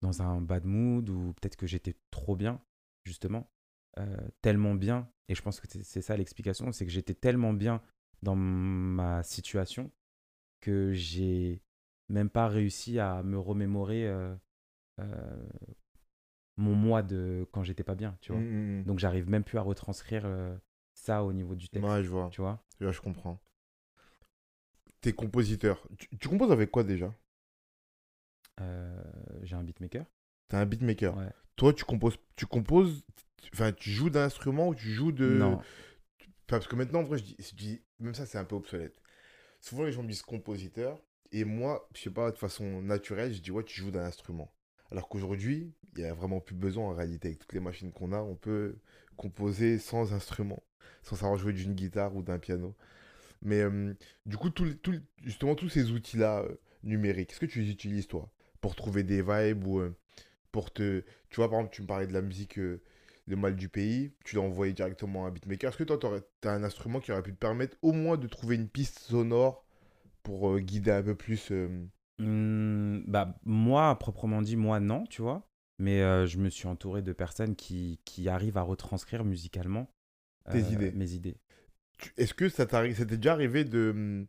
[0.01, 2.61] dans un bad mood ou peut-être que j'étais trop bien
[3.05, 3.49] justement,
[3.99, 5.09] euh, tellement bien.
[5.29, 7.81] Et je pense que c'est ça l'explication, c'est que j'étais tellement bien
[8.21, 9.91] dans ma situation
[10.61, 11.61] que j'ai
[12.09, 14.35] même pas réussi à me remémorer euh,
[16.57, 18.41] mon moi de quand j'étais pas bien, tu vois.
[18.41, 20.55] Hmm, hmm, Donc j'arrive même plus à retranscrire euh,
[20.93, 22.29] ça au niveau du texte, Ouais, je vois.
[22.31, 22.61] tu vois.
[22.79, 23.39] Là, je comprends.
[25.01, 25.87] T'es compositeur.
[25.97, 27.13] Tu, tu composes avec quoi déjà?
[28.59, 29.01] Euh,
[29.43, 30.05] j'ai un beatmaker.
[30.49, 31.15] T'es un beatmaker.
[31.17, 31.29] Ouais.
[31.55, 33.03] Toi, tu composes, tu composes,
[33.53, 35.39] enfin, tu joues d'un instrument ou tu joues de.
[35.39, 35.61] Non,
[36.47, 39.01] parce que maintenant, en vrai, je dis, je dis- même ça, c'est un peu obsolète.
[39.61, 40.99] Souvent, les gens me disent compositeur,
[41.31, 44.53] et moi, je sais pas, de façon naturelle, je dis, ouais, tu joues d'un instrument.
[44.91, 48.11] Alors qu'aujourd'hui, il n'y a vraiment plus besoin, en réalité, avec toutes les machines qu'on
[48.13, 48.77] a, on peut
[49.15, 50.63] composer sans instrument,
[51.03, 52.75] sans savoir jouer d'une guitare ou d'un piano.
[53.41, 53.93] Mais euh,
[54.25, 54.49] du coup,
[55.23, 58.29] justement, tous ces outils-là euh, numériques, est-ce que tu les utilises, toi,
[58.61, 59.95] pour trouver des vibes ou euh,
[60.51, 61.03] pour te...
[61.29, 64.35] Tu vois, par exemple, tu me parlais de la musique Le Mal du Pays, tu
[64.35, 65.69] l'as envoyé directement à un beatmaker.
[65.69, 65.99] Est-ce que toi,
[66.41, 68.99] tu as un instrument qui aurait pu te permettre au moins de trouver une piste
[68.99, 69.65] sonore
[70.23, 71.51] pour guider un peu plus
[72.19, 75.47] Hum, bah moi, proprement dit, moi non, tu vois.
[75.79, 79.91] Mais euh, je me suis entouré de personnes qui, qui arrivent à retranscrire musicalement
[80.49, 80.91] Tes euh, idées.
[80.93, 81.37] mes idées.
[82.17, 83.91] Est-ce que ça t'est déjà arrivé de...
[83.95, 84.27] hum,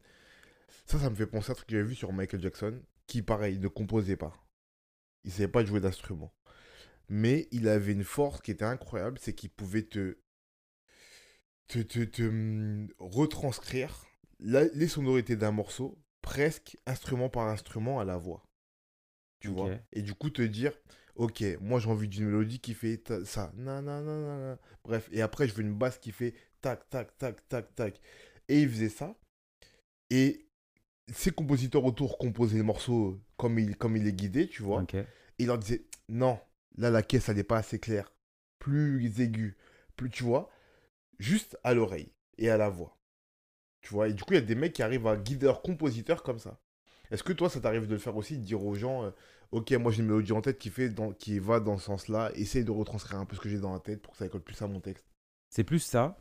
[0.87, 3.23] Ça, ça me fait penser à un truc que j'avais vu sur Michael Jackson, qui,
[3.23, 4.35] pareil, ne composait pas.
[5.25, 6.33] Il savait pas jouer d'instrument.
[7.09, 10.19] Mais il avait une force qui était incroyable, c'est qu'il pouvait te...
[11.69, 14.07] te, te, te, hum, retranscrire
[14.41, 18.45] la- les sonorités d'un morceau, presque instrument par instrument à la voix.
[19.41, 19.71] Tu vois?
[19.93, 20.73] Et du coup, te dire,
[21.15, 25.63] ok, moi j'ai envie d'une mélodie qui fait ça, nanana, bref, et après je veux
[25.63, 28.01] une basse qui fait tac, tac, tac, tac, tac.
[28.49, 29.15] Et il faisait ça.
[30.11, 30.49] Et
[31.13, 34.83] ses compositeurs autour composaient le morceau comme il, comme il est guidé, tu vois.
[34.83, 34.95] Ok.
[34.95, 35.07] Et
[35.39, 36.41] il leur disait, non,
[36.77, 38.13] là la caisse elle n'est pas assez claire,
[38.59, 39.57] plus aiguë,
[39.97, 40.51] plus, tu vois,
[41.21, 42.98] juste à l'oreille et à la voix.
[43.81, 45.63] Tu vois, et du coup, il y a des mecs qui arrivent à guider leurs
[45.63, 46.59] compositeurs comme ça.
[47.11, 49.11] Est-ce que toi, ça t'arrive de le faire aussi, de dire aux gens, euh,
[49.53, 52.31] ok, moi j'ai une mélodie en tête qui, fait dans, qui va dans ce sens-là,
[52.35, 54.43] essaye de retranscrire un peu ce que j'ai dans la tête pour que ça colle
[54.43, 55.07] plus à mon texte?
[55.49, 56.19] C'est plus ça,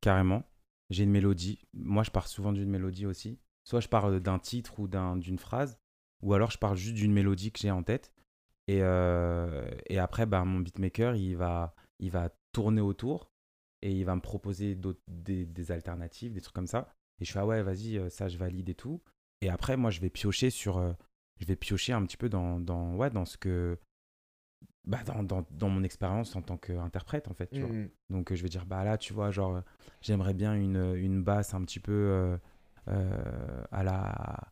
[0.00, 0.42] carrément.
[0.90, 1.60] J'ai une mélodie.
[1.72, 3.38] Moi, je pars souvent d'une mélodie aussi.
[3.64, 5.78] Soit je parle d'un titre ou d'un- d'une phrase,
[6.20, 8.12] ou alors je parle juste d'une mélodie que j'ai en tête.
[8.66, 13.30] Et, euh, et après, bah, mon beatmaker, il va, il va tourner autour
[13.84, 14.76] et il va me proposer
[15.08, 16.88] des, des alternatives, des trucs comme ça.
[17.20, 19.02] Et je fais, ah ouais, vas-y, euh, ça, je valide et tout.
[19.42, 20.78] Et après, moi, je vais piocher sur.
[20.78, 20.94] euh,
[21.38, 23.78] je vais piocher un petit peu dans, dans, ouais, dans ce que.
[24.86, 27.48] Bah, dans, dans, dans mon expérience en tant qu'interprète, en fait.
[27.48, 27.68] Tu vois.
[27.68, 27.90] Mhm.
[28.08, 29.60] Donc euh, je vais dire, bah là, tu vois, genre, euh,
[30.00, 32.38] j'aimerais bien une, une basse un petit peu
[32.86, 34.48] à la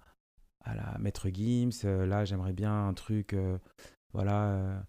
[0.64, 1.70] à la Maître Gims.
[1.85, 3.35] là, j'aimerais bien un truc,
[4.12, 4.85] voilà,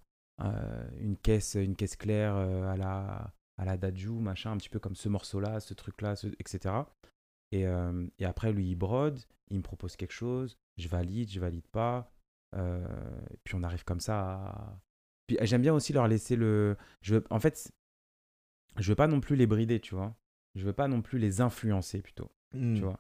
[1.00, 3.34] une caisse, une caisse claire à la
[3.64, 6.76] à la Daju, machin, un petit peu comme ce morceau-là, ce truc-là, ce- etc.
[7.51, 11.39] Et, euh, et après, lui, il brode, il me propose quelque chose, je valide, je
[11.39, 12.11] valide pas.
[12.55, 12.86] euh,
[13.32, 14.80] et puis on arrive comme ça à...
[15.28, 16.78] Puis j'aime bien aussi leur laisser le...
[17.01, 17.24] Je veux...
[17.32, 17.72] En fait,
[18.78, 20.16] je veux pas non plus les brider, tu vois.
[20.55, 22.76] Je veux pas non plus les influencer, plutôt Hmm.
[22.76, 22.99] tu vois.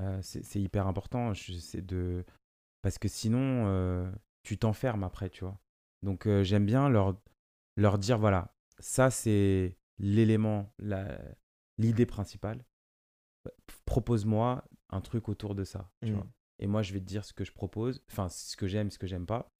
[0.00, 2.24] Euh, c'est hyper important, je- de...
[2.82, 4.10] parce que sinon, euh,
[4.42, 5.58] tu t'enfermes après, tu vois.
[6.02, 7.20] Donc euh, j'aime bien leur,
[7.76, 11.20] leur dire, voilà, ça c'est l'élément, la-
[11.78, 12.64] l'idée principale.
[13.84, 16.14] Propose-moi un truc autour de ça, tu Mm.
[16.16, 16.26] vois.
[16.60, 18.98] Et moi, je vais te dire ce que je propose, enfin, ce que j'aime, ce
[18.98, 19.50] que j'aime pas.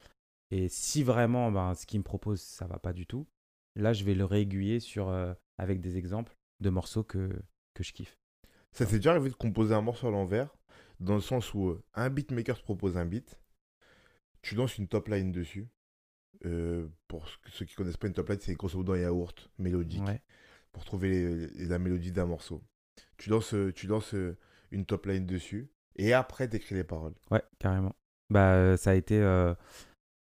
[0.50, 3.26] Et si vraiment, ben, ce qu'il me propose, ça va pas du tout,
[3.74, 7.30] là, je vais le réaiguiller sur, euh, avec des exemples de morceaux que,
[7.74, 8.16] que je kiffe.
[8.72, 10.54] Ça t'est déjà arrivé de composer un morceau à l'envers,
[11.00, 13.40] dans le sens où euh, un beatmaker te propose un beat,
[14.42, 15.66] tu lances une top line dessus.
[16.44, 20.02] Euh, pour ceux qui connaissent pas une top line, c'est grosso modo un yaourt mélodique
[20.04, 20.20] Ouais.
[20.72, 22.62] pour trouver les- les- la mélodie d'un morceau.
[23.16, 24.36] Tu lances, euh, tu lances euh,
[24.70, 27.14] une top line dessus et après t'écris les paroles.
[27.30, 27.94] Ouais, carrément.
[28.30, 29.54] Bah, ça a été, euh,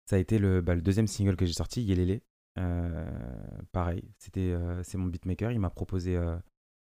[0.07, 2.21] ça a été le, bah, le deuxième single que j'ai sorti, Yelele.
[2.59, 3.11] Euh,
[3.73, 5.53] pareil, c'était, c'est mon beatmaker.
[5.53, 6.17] Il m'a proposé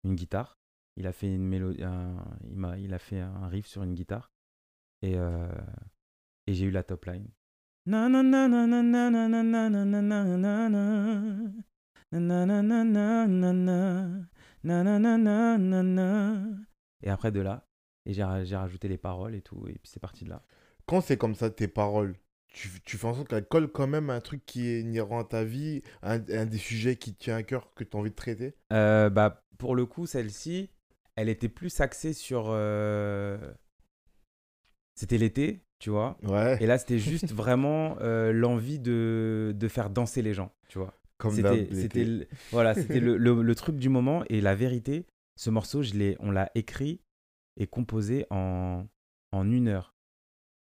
[0.05, 0.59] une guitare.
[0.97, 3.95] Il a fait une mélodie, un- il m'a, il a fait un riff sur une
[3.95, 4.31] guitare
[5.03, 5.17] et
[6.47, 7.29] et j'ai eu la top line.
[17.03, 17.67] Et après de là,
[18.07, 20.45] et j'ai rajouté les paroles et tout, et puis c'est parti de là.
[20.87, 22.17] Quand c'est comme ça tes paroles,
[22.49, 25.21] tu, tu fais en sorte qu'elles collent quand même à un truc qui est inhérent
[25.21, 28.01] à ta vie, un, un des sujets qui te tient à cœur, que tu as
[28.01, 30.71] envie de traiter euh, bah, Pour le coup, celle-ci,
[31.17, 32.47] elle était plus axée sur...
[32.49, 33.39] Euh...
[34.95, 36.17] C'était l'été, tu vois.
[36.23, 40.79] Ouais, Et là, c'était juste vraiment euh, l'envie de, de faire danser les gens, tu
[40.79, 40.95] vois.
[41.19, 44.23] comme C'était, le- voilà, c'était le, le- le truc du moment.
[44.29, 45.07] Et la vérité,
[45.37, 47.01] ce morceau, je l'ai, on l'a écrit
[47.57, 48.87] et composé en,
[49.33, 49.95] en une heure.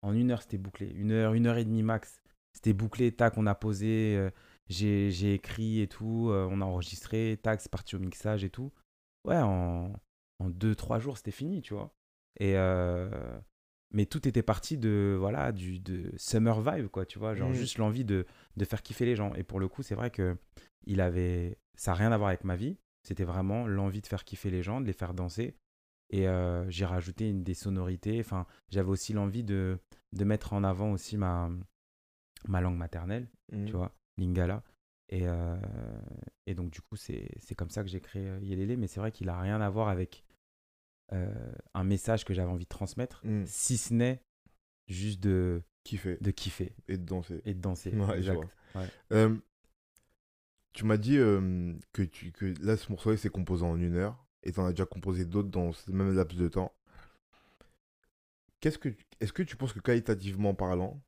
[0.02, 0.88] En une heure, c'était bouclé.
[0.96, 2.22] Une heure, une heure et demie max.
[2.54, 4.30] C'était bouclé, tac, on a posé, euh,
[4.68, 8.50] j'ai, j'ai écrit et tout, euh, on a enregistré, tac, c'est parti au mixage et
[8.50, 8.72] tout.
[9.26, 9.94] Ouais, en,
[10.40, 11.94] en deux, trois jours, c'était fini, tu vois.
[12.40, 13.10] Et, euh,
[13.94, 17.36] mais tout était parti de, voilà, du, de summer vibe, quoi, tu vois.
[17.36, 17.56] Genre Mhm.
[17.56, 18.26] juste l'envie de,
[18.58, 19.34] de faire kiffer les gens.
[19.36, 20.38] Et pour le coup, c'est vrai que
[20.86, 22.78] il avait, ça n'a rien à voir avec ma vie.
[23.04, 25.56] C'était vraiment l'envie de faire kiffer les gens, de les faire danser.
[26.10, 28.20] Et euh, j'ai rajouté une, des sonorités.
[28.20, 29.78] Enfin, j'avais aussi l'envie de,
[30.14, 31.50] de mettre en avant aussi ma,
[32.48, 33.66] ma langue maternelle, Mhm.
[33.66, 34.64] tu vois, lingala.
[35.10, 35.58] Et, euh,
[36.48, 37.28] et donc, du coup, c'est
[37.58, 38.78] comme ça que j'ai créé euh, Yelele.
[38.78, 40.24] Mais c'est vrai qu'il a rien à voir avec
[41.74, 43.46] un message que j'avais envie de transmettre, Mhm.
[43.46, 44.22] si ce n'est
[44.88, 47.42] juste de, Kiffer de kiffer et de danser.
[47.44, 47.92] et de danser.
[48.16, 48.34] Ouais, je Exact.
[48.74, 48.82] vois.
[48.82, 48.88] Ouais.
[49.14, 49.36] Euh,
[50.74, 54.26] tu m'as dit euh, que, tu, que là, ce morceau c'est composé en une heure
[54.44, 56.72] et tu en as déjà composé d'autres dans ce même laps de temps.
[58.60, 58.90] Qu'est-ce que,
[59.20, 61.02] est-ce que tu penses que qualitativement parlant,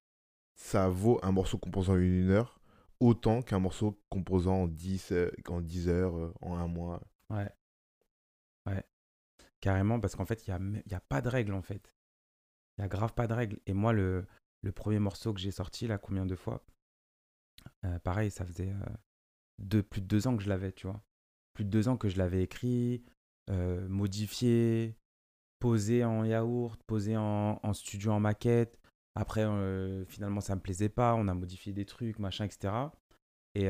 [0.55, 2.59] ça vaut un morceau composé en une heure
[2.99, 7.01] autant qu'un morceau composant en 10, euh, en 10 heures, euh, en un mois?
[7.29, 7.49] Ouais.
[8.65, 8.83] Ouais.
[9.63, 11.95] Carrément, parce qu'en fait, il n'y a, a pas de règle, en fait.
[12.77, 13.59] Il n'y a grave pas de règle.
[13.65, 14.27] Et moi, le,
[14.75, 16.65] premier morceau que j'ai sorti, là, combien de fois?
[17.85, 21.01] Euh, Pareil, ça faisait euh, plus de deux ans que je l'avais, tu vois.
[21.53, 23.05] Plus de deux ans que je l'avais écrit,
[23.49, 24.97] euh, modifié,
[25.59, 28.77] posé en yaourt, posé en, studio en maquette.
[29.15, 29.45] Après,
[30.07, 31.15] finalement, ça me plaisait pas.
[31.15, 32.73] On a modifié des trucs, machin, etc.
[33.55, 33.69] Et,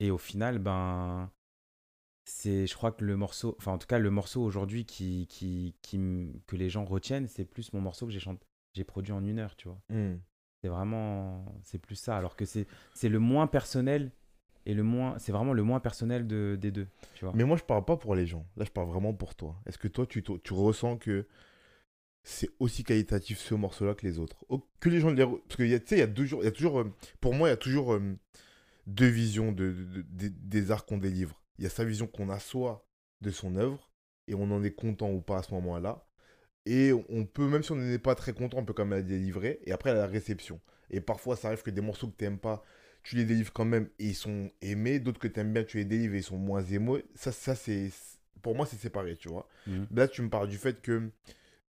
[0.00, 1.30] et au final, ben,
[2.24, 5.74] c'est, je crois que le morceau, enfin, en tout cas, le morceau aujourd'hui qui, qui,
[5.82, 5.98] qui,
[6.46, 9.38] que les gens retiennent, c'est plus mon morceau que j'ai chanté, j'ai produit en une
[9.38, 9.80] heure, tu vois.
[10.62, 12.16] C'est vraiment, c'est plus ça.
[12.16, 14.12] Alors que c'est, c'est le moins personnel
[14.64, 17.34] et le moins, c'est vraiment le moins personnel de, des deux, tu vois.
[17.34, 18.46] Mais moi, je parle pas pour les gens.
[18.56, 19.60] Là, je parle vraiment pour toi.
[19.66, 21.26] Est-ce que toi, tu, tu ressens que
[22.22, 24.44] c'est aussi qualitatif ce morceau-là que les autres?
[24.48, 25.26] Oh, Que les gens les...
[25.26, 27.48] Parce que tu sais, il y a toujours, il y a toujours euh, pour moi,
[27.48, 28.16] il y a toujours euh,
[28.86, 31.41] deux visions de, de- de- des- des arts qu'on délivre.
[31.58, 32.86] Il y a sa vision qu'on assoit
[33.20, 33.90] de son œuvre
[34.28, 36.06] et on en est content ou pas à ce moment-là.
[36.64, 39.02] Et on peut, même si on n'est pas très content, on peut quand même la
[39.02, 39.60] délivrer.
[39.64, 40.60] Et après, a la réception.
[40.90, 42.62] Et parfois, ça arrive que des morceaux que tu n'aimes pas,
[43.02, 45.00] tu les délivres quand même et ils sont aimés.
[45.00, 47.04] D'autres que tu aimes bien, tu les délivres et ils sont moins aimés.
[47.14, 47.90] Ça, ça c'est.
[48.42, 49.48] Pour moi, c'est séparé, tu vois.
[49.66, 49.86] Mhm.
[49.92, 51.10] Là, tu me parles du fait que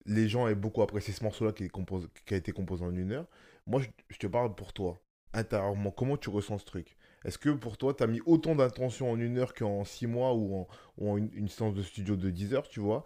[0.07, 3.27] les gens aient beaucoup apprécié ce morceau-là qui a été composé en une heure.
[3.67, 5.01] Moi, je, je te parle pour toi.
[5.33, 6.97] Intérieurement, comment tu ressens ce truc?
[7.25, 10.35] Est-ce que pour toi, tu as mis autant d'intention en une heure qu'en six mois
[10.35, 10.69] ou en,
[10.99, 13.05] ou en une, une séance de studio de 10 heures, tu vois?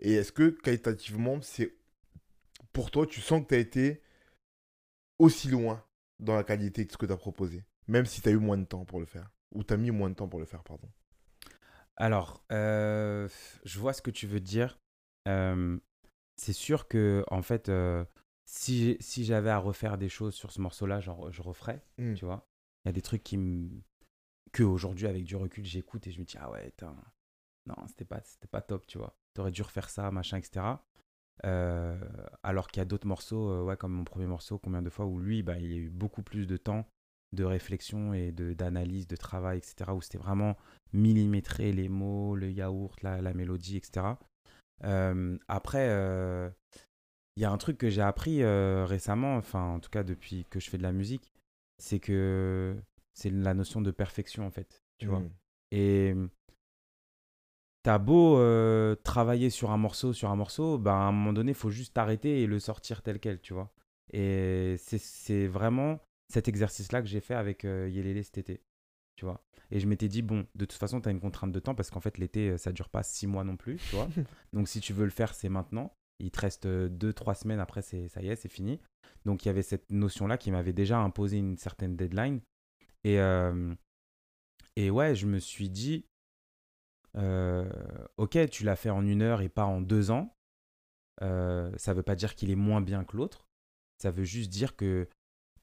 [0.00, 1.74] Et est-ce que qualitativement, c'est
[2.72, 4.02] pour toi, tu sens que tu as été
[5.18, 5.84] aussi loin
[6.20, 8.58] dans la qualité que ce que tu as proposé, même si tu as eu moins
[8.58, 10.62] de temps pour le faire, ou tu as mis moins de temps pour le faire,
[10.62, 10.88] pardon
[11.96, 13.28] Alors, euh,
[13.64, 14.78] je vois ce que tu veux dire.
[15.28, 15.78] Euh,
[16.36, 18.04] c'est sûr que, en fait, euh,
[18.44, 22.14] si, si j'avais à refaire des choses sur ce morceau-là, genre, je referais, Hmm.
[22.14, 22.46] tu vois.
[22.86, 23.36] Il y a des trucs qui
[24.52, 26.72] que aujourd'hui, avec du recul, j'écoute et je me dis, ah ouais,
[27.66, 29.18] non, c'était pas, c'était pas top, tu vois.
[29.34, 30.64] T'aurais dû refaire ça, machin, etc.
[31.44, 31.98] Euh,
[32.44, 35.18] alors qu'il y a d'autres morceaux, euh, comme mon premier morceau, combien de fois, où
[35.18, 36.86] lui, bah, il y a eu beaucoup plus de temps
[37.32, 39.90] de réflexion et d'analyse, de travail, etc.
[39.92, 40.56] Où c'était vraiment
[40.92, 44.06] millimétré, les mots, le yaourt, la, mélodie, etc.
[44.84, 45.88] Euh, après,
[47.36, 50.60] il y a un truc que j'ai appris récemment, enfin en tout cas depuis que
[50.60, 51.32] je fais de la musique,
[51.78, 52.76] c'est que
[53.12, 55.20] c'est la notion de perfection en fait, tu vois.
[55.20, 55.30] Hmm.
[55.72, 56.14] Et
[57.82, 61.52] t'as beau euh, travailler sur un morceau, sur un morceau, ben, à un moment donné,
[61.52, 63.72] il faut juste t'arrêter et le sortir tel quel, tu vois.
[64.12, 68.62] Et c'est- c'est vraiment cet exercice-là que j'ai fait avec euh, Yelele cet été,
[69.16, 69.42] tu vois.
[69.70, 71.90] Et je m'étais dit, bon, de toute façon, tu as une contrainte de temps parce
[71.90, 74.08] qu'en fait, l'été, ça dure pas six mois non plus, tu vois.
[74.52, 75.92] Donc, si tu veux le faire, c'est maintenant.
[76.18, 78.80] Il te reste euh, deux, trois semaines après, c'est ça y est, c'est fini.
[79.24, 82.40] Donc, il y avait cette notion-là qui m'avait déjà imposé une certaine deadline.
[83.04, 83.74] Et, euh,
[84.76, 86.06] et ouais, je me suis dit,
[87.16, 87.68] euh,
[88.18, 90.34] ok, tu l'as fait en une heure et pas en deux ans.
[91.22, 93.46] Euh, ça veut pas dire qu'il est moins bien que l'autre.
[93.98, 95.08] Ça veut juste dire que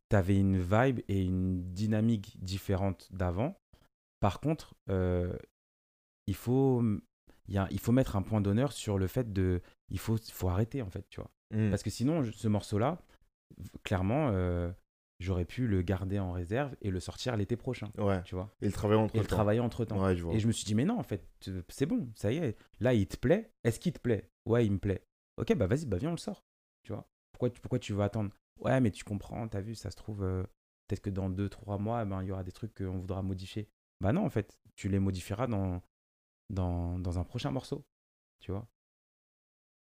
[0.10, 3.56] tu avais une vibe et une dynamique différente d'avant.
[4.20, 5.38] Par contre, euh,
[6.28, 6.82] il, faut,
[7.48, 9.62] y a- il faut mettre un point d'honneur sur le fait de.
[9.89, 11.30] Il faut, faut arrêter, en fait, tu vois.
[11.52, 11.70] Hmm.
[11.70, 13.00] Parce que sinon, je- ce morceau-là,
[13.84, 14.72] clairement, euh,
[15.20, 18.22] j'aurais pu le garder en réserve et le sortir l'été prochain, Ouais.
[18.24, 18.50] tu vois.
[18.62, 20.04] Et le travail entre Et le travailler entre temps.
[20.04, 20.34] Ouais, je vois.
[20.34, 21.28] Et je me suis dit, mais non, en fait,
[21.70, 22.58] c'est bon, ça y est.
[22.80, 23.52] Là, il te plaît.
[23.64, 24.30] Est-ce qu'il te plaît?
[24.46, 25.04] Ouais, il me plaît.
[25.38, 26.44] Ok, bah vas-y, bah viens, on le sort.
[26.84, 28.30] Tu vois pourquoi, tu- pourquoi tu veux attendre?
[28.60, 30.44] Ouais, mais tu comprends, t'as vu, ça se trouve, euh,
[30.88, 33.68] peut-être que dans 2-3 mois, eh ben, il y aura des trucs qu'on voudra modifier.
[34.02, 35.82] Bah non, en fait, tu les modifieras dans,
[36.50, 37.86] dans, dans un prochain morceau.
[38.39, 38.68] Tu vois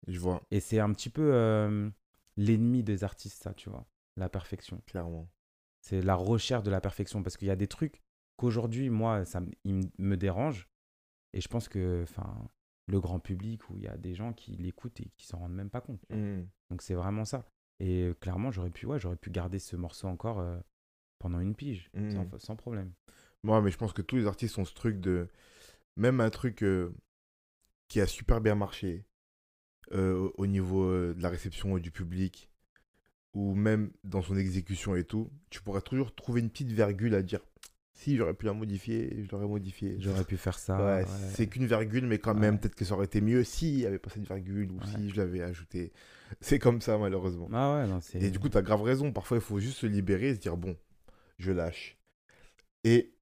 [0.08, 1.90] Je vois, Et c'est un petit peu euh,
[2.38, 3.86] l'ennemi des artistes, ça, tu vois
[4.18, 4.82] La perfection.
[4.86, 5.30] clairement.
[5.82, 7.24] C'est la recherche de la perfection.
[7.24, 8.02] Parce qu'il y a des trucs
[8.38, 10.68] qu'aujourd'hui, moi, ça m- il m- me dérange.
[11.34, 12.48] Et je pense que enfin,
[12.88, 15.54] le grand public, où il y a des gens qui l'écoutent et qui s'en rendent
[15.56, 16.04] même pas compte.
[16.10, 16.44] Hmm.
[16.70, 17.46] Donc c'est vraiment ça.
[17.80, 20.60] Et euh, clairement, j'aurais pu, ouais, j'aurais pu garder ce morceau encore euh,
[21.20, 22.94] pendant une pige, sans, sans problème.
[23.44, 25.28] Moi, mais je pense que tous les artistes ont ce truc de.
[25.96, 26.94] Même un truc euh,
[27.88, 29.06] qui a super bien marché
[29.92, 32.50] euh, au niveau euh, de la réception du public,
[33.34, 37.22] ou même dans son exécution et tout, tu pourrais toujours trouver une petite virgule à
[37.22, 37.42] dire
[37.96, 39.98] si j'aurais pu la modifier, je l'aurais modifié.
[40.00, 40.78] J'aurais pu faire ça.
[40.78, 41.06] Ouais, ouais.
[41.34, 42.60] c'est qu'une virgule, mais quand même, Ouais.
[42.60, 45.16] peut-être que ça aurait été mieux s'il n'y avait pas cette virgule ou si je
[45.18, 45.94] l'avais ajouté.
[46.42, 47.48] C'est comme ça, malheureusement.
[47.54, 48.00] Ah ouais, non.
[48.16, 49.12] Et du coup, tu as grave raison.
[49.12, 50.76] Parfois, il faut juste se libérer et se dire bon,
[51.38, 51.98] je lâche.
[52.84, 53.13] Et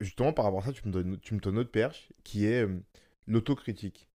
[0.00, 2.80] justement, par rapport à ça, tu me donnes, tu me perche qui est euh,
[3.26, 4.08] l'autocritique.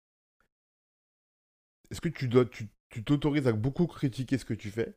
[1.91, 2.45] Est-ce que tu dois,
[3.05, 4.97] t'autorises à beaucoup critiquer ce que tu fais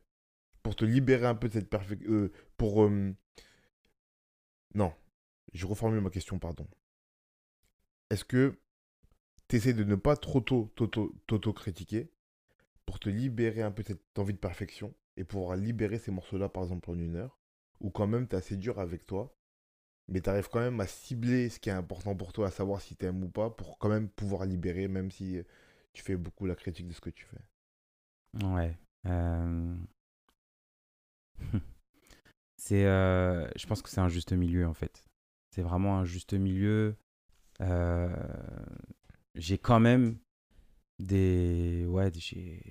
[0.62, 2.84] pour te libérer un peu de cette perfection Pour.
[2.84, 3.14] euh,
[4.76, 4.94] Non,
[5.54, 6.68] je reformule ma question, pardon.
[8.10, 8.58] Est-ce que
[9.48, 12.10] tu essaies de ne pas trop t'auto- t'auto-critiquer
[12.86, 16.48] pour te libérer un peu de cette envie de perfection et pouvoir libérer ces morceaux-là,
[16.50, 17.38] par exemple, en une heure
[17.80, 19.35] Ou quand même, tu es assez dur avec toi,
[20.08, 22.80] mais tu arrives quand même à cibler ce qui est important pour toi, à savoir
[22.80, 25.40] si tu aimes ou pas, pour quand même pouvoir libérer, même si
[25.92, 27.38] tu fais beaucoup la critique de ce que tu fais.
[28.42, 28.76] Ouais.
[29.06, 29.76] euh,
[32.56, 35.04] c'est, euh, je pense que c'est un juste milieu en fait.
[35.50, 36.96] C'est vraiment un juste milieu.
[37.60, 38.14] Euh,
[39.34, 40.18] J'ai quand même
[40.98, 42.62] des, ouais, j'ai,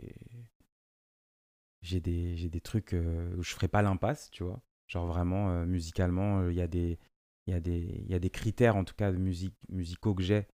[1.82, 4.62] j'ai des, j'ai des trucs où je ferai pas l'impasse, tu vois.
[4.88, 7.00] Genre vraiment musicalement, il y a des,
[7.48, 10.24] il y a des, y a des critères en tout cas de musique, musicaux que
[10.24, 10.48] j'ai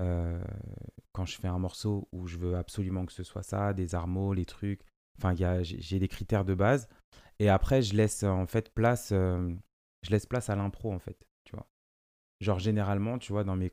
[0.00, 0.42] euh,
[1.12, 4.34] quand je fais un morceau où je veux absolument que ce soit ça, des armos,
[4.34, 4.82] les trucs.
[5.18, 6.88] Enfin, j'ai des critères de base.
[7.40, 9.52] Et après, je laisse en fait place, euh,
[10.02, 11.68] je laisse place à l'impro en fait, tu vois.
[12.40, 13.72] Genre généralement, tu vois, dans mes,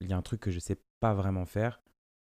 [0.00, 1.82] il y a un truc que je sais pas vraiment faire,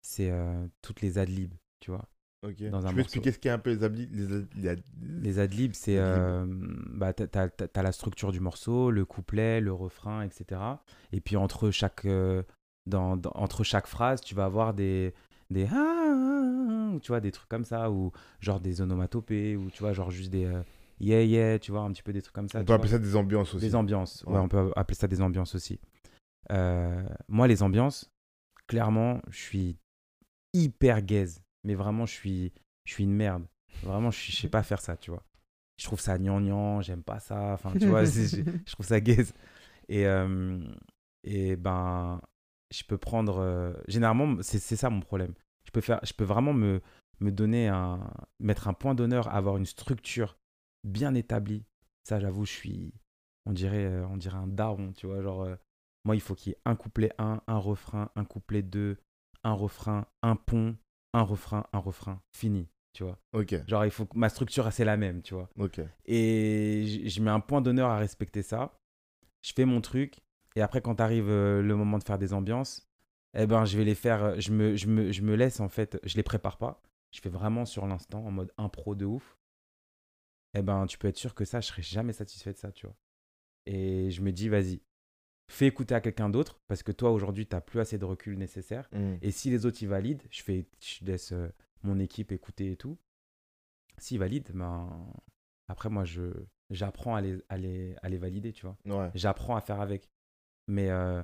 [0.03, 2.09] c'est euh, toutes les adlibs, tu vois.
[2.47, 2.63] Ok.
[2.71, 3.01] Dans un tu peux morceau.
[3.01, 4.83] expliquer ce qu'est un peu les habli- les, ad- les ad-
[5.23, 6.23] Les adlibs, c'est adlibs.
[6.25, 6.47] euh,
[6.95, 10.61] bah, t'as, t'as la structure du morceau, le couplet, le refrain, etc.
[11.13, 12.43] Et puis entre chaque, euh,
[12.87, 15.15] dans, dans- entre chaque phrase, tu vas avoir des,
[15.51, 19.69] des ah, ah, ah, tu vois, des trucs comme ça, ou genre des onomatopées, ou
[19.71, 20.63] tu vois, genre juste des euh,
[21.01, 22.59] yeah, yeah, tu vois, un petit peu des trucs comme ça.
[22.61, 22.77] On peut vois.
[22.77, 23.67] appeler ça des ambiances aussi.
[23.67, 24.35] Des ambiances, ouais.
[24.35, 24.39] Ouais.
[24.39, 25.81] on peut appeler ça des ambiances aussi.
[26.53, 28.11] Euh, moi, les ambiances,
[28.69, 29.77] clairement, je suis
[30.55, 31.43] hyper gaze.
[31.65, 32.53] Mais vraiment, je suis,
[32.85, 33.47] je suis une merde.
[33.83, 35.25] Vraiment, je, je sais pas faire ça, tu vois.
[35.79, 37.53] Je trouve ça gnangnan, j'aime pas ça.
[37.53, 38.43] Enfin, tu vois, je,
[38.73, 39.33] trouve ça gaze.
[39.89, 40.61] Et, euh,
[41.25, 42.21] et ben,
[42.71, 43.39] je peux prendre.
[43.39, 45.35] euh, généralement, c'est ça mon problème.
[45.65, 46.81] Je peux, faire, je peux vraiment me,
[47.21, 48.11] me donner un.
[48.41, 50.37] mettre un point d'honneur avoir une structure
[50.85, 51.65] bien établie.
[52.05, 52.95] Ça, j'avoue, je suis.
[53.47, 55.23] On dirait, euh, on dirait un daron, tu vois.
[55.23, 55.47] Genre,
[56.05, 58.97] moi, il faut qu'il y ait un couplet 1, un refrain, un couplet 2,
[59.45, 60.77] un refrain, un pont,
[61.13, 62.23] un refrain, un refrain.
[62.33, 63.19] Fini, tu vois.
[63.33, 65.49] Ok, Genre, il faut que ma structure, c'est la même, tu vois.
[65.59, 65.81] ok.
[66.07, 68.79] Et je mets un point d'honneur à respecter ça.
[69.43, 70.21] Je fais mon truc.
[70.57, 72.89] Et après, quand arrive euh, le moment de faire des ambiances,
[73.35, 74.23] eh ben, je vais les faire.
[74.25, 76.83] euh, Je me, je me, je me laisse, en fait, je les prépare pas.
[77.13, 79.37] Je fais vraiment sur l'instant, en mode impro de ouf.
[80.55, 82.87] Eh ben, tu peux être sûr que ça, je serai jamais satisfait de ça, tu
[82.87, 82.97] vois.
[83.67, 84.81] Et je me dis, vas-y,
[85.49, 88.37] fais écouter à quelqu'un d'autre, parce que toi, aujourd'hui, tu n'as plus assez de recul
[88.39, 88.89] nécessaire.
[88.93, 89.15] Mm.
[89.23, 91.49] Et si les autres, ils valident, je, fais, je laisse euh,
[91.83, 92.99] mon équipe écouter et tout.
[93.97, 94.89] S'ils valident, ben,
[95.69, 96.31] après, moi, je,
[96.71, 98.77] j'apprends à les, à, les, à les valider, tu vois.
[98.85, 100.09] Ouais, J'apprends à faire avec.
[100.69, 101.23] Mais euh,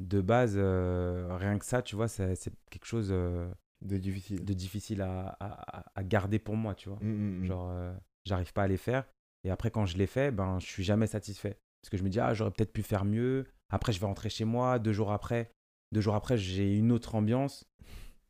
[0.00, 4.44] de base, euh, rien que ça, tu vois, c'est, c'est quelque chose de difficile.
[4.44, 6.98] de difficile à, à, à garder pour moi, tu vois.
[7.00, 7.44] Mm, mm.
[7.46, 7.94] Genre,
[8.26, 9.06] j'arrive pas à les faire.
[9.42, 11.58] Et après, quand je les fais, ben, je suis jamais satisfait.
[11.84, 13.44] Parce que je me dis, ah, j'aurais peut-être pu faire mieux.
[13.68, 14.78] Après, je vais rentrer chez moi.
[14.78, 15.50] Deux jours après,
[15.92, 17.66] deux jours après, j'ai une autre ambiance.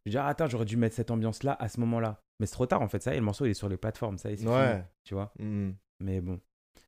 [0.05, 2.21] Je dis, ah, attends, j'aurais dû mettre cette ambiance-là à ce moment-là.
[2.41, 3.01] Mais c'est trop tard, en fait.
[3.01, 4.19] Ça y est, le morceau, il est sur les plateformes.
[4.19, 4.73] Ça y est, c'est Ouais.
[4.73, 5.33] fini, tu vois.
[5.39, 5.77] Mm, mm.
[6.01, 6.41] Mais bon,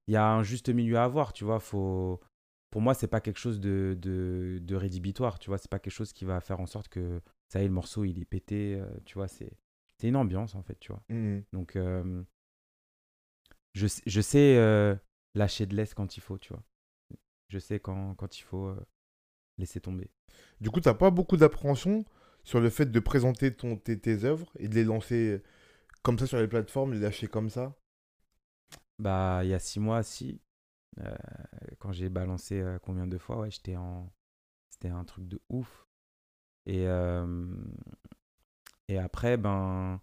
[0.09, 1.61] il y a un juste milieu à avoir, tu vois.
[1.61, 2.21] Faut...
[2.71, 5.59] Pour moi, c'est pas quelque chose de, de, de rédhibitoire, tu vois.
[5.59, 8.05] C'est pas quelque chose qui va faire en sorte que ça y est, le morceau,
[8.05, 9.29] il est pété, euh, tu vois.
[9.29, 9.53] C'est
[9.99, 11.03] c'est une ambiance, en fait, tu vois.
[11.09, 11.43] Mm, mm.
[11.53, 12.23] Donc, euh,
[13.75, 14.95] je, sais- je sais euh,
[15.37, 16.64] lâcher de l'est quand il faut, tu vois.
[17.49, 18.87] Je sais quand, quand il faut euh,
[19.59, 20.11] laisser tomber.
[20.61, 22.05] Du coup, t'as pas beaucoup d'appréhension
[22.45, 25.43] sur le fait de présenter ton, tes, tes œuvres et de les lancer
[26.03, 27.76] comme ça sur les plateformes, les lâcher comme ça?
[28.99, 30.41] Bah, il y a six mois, si.
[31.01, 31.16] euh,
[31.78, 34.12] quand j'ai balancé euh, combien de fois, ouais, j'étais en.
[34.70, 35.87] C'était un truc de ouf.
[36.66, 37.47] Et, euh,
[38.89, 40.01] et après, ben.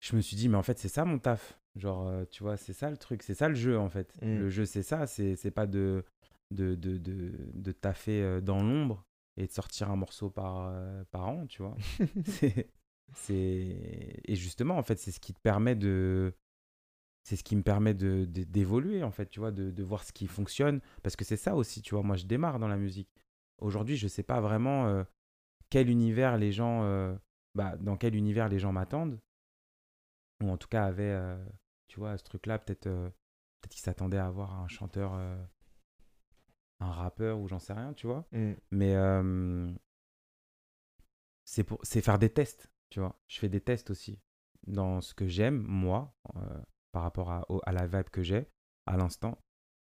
[0.00, 1.58] Je me suis dit, mais en fait, c'est ça mon taf.
[1.76, 4.14] Genre, euh, tu vois, c'est ça le truc, c'est ça le jeu, en fait.
[4.22, 4.38] Mm.
[4.38, 6.04] Le jeu, c'est ça, c'est pas de,
[6.50, 9.04] de, de, de, de taffer euh, dans l'ombre
[9.36, 11.76] et de sortir un morceau par, euh, par an, tu vois.
[13.12, 16.34] C'est- et justement en fait c'est ce qui te permet de
[17.22, 20.02] c'est ce qui me permet de de- d'évoluer en fait tu vois de, de voir
[20.04, 22.76] ce qui fonctionne parce que c'est ça aussi tu vois moi je démarre dans la
[22.76, 23.10] musique
[23.58, 25.04] aujourd'hui je sais pas vraiment euh,
[25.70, 27.14] quel univers les gens euh,
[27.54, 29.20] bah, dans quel univers les gens m'attendent
[30.42, 31.36] ou en tout cas avaient euh,
[31.94, 33.08] tu vois ce truc là peut-être euh,
[33.60, 35.40] peut-être qu'ils s'attendaient à avoir un chanteur euh,
[36.80, 38.26] un rappeur ou j'en sais rien tu vois.
[38.32, 38.54] Mm.
[38.72, 39.72] mais euh,
[41.44, 43.16] c'est pour c'est faire des tests tu vois.
[43.28, 44.18] Je fais des tests aussi
[44.66, 48.48] dans ce que j'aime moi euh, par rapport à, à la vibe que j'ai
[48.86, 49.38] à l'instant.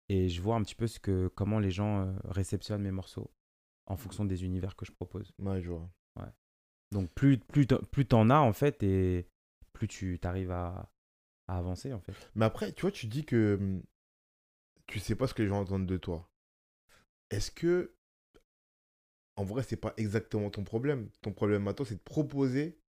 [0.09, 3.31] Et je vois un petit peu ce que comment les gens réceptionnent mes morceaux
[3.87, 5.31] en fonction des univers que je propose.
[5.39, 5.89] Ouais, je vois.
[6.91, 9.27] donc plus plus t'en- plus t'en as en fait et
[9.71, 10.92] plus tu t'arrives à,
[11.47, 12.13] à avancer en fait.
[12.35, 13.83] Mais après, tu vois, tu dis que hum,
[14.87, 16.29] tu sais pas ce que les gens entendent de toi.
[17.29, 17.95] Est-ce que,
[19.35, 21.09] en vrai, c'est pas exactement ton problème.
[21.21, 22.79] Ton problème toi, c'est de proposer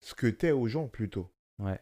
[0.00, 1.32] ce que t'es aux gens plutôt.
[1.58, 1.80] ouais.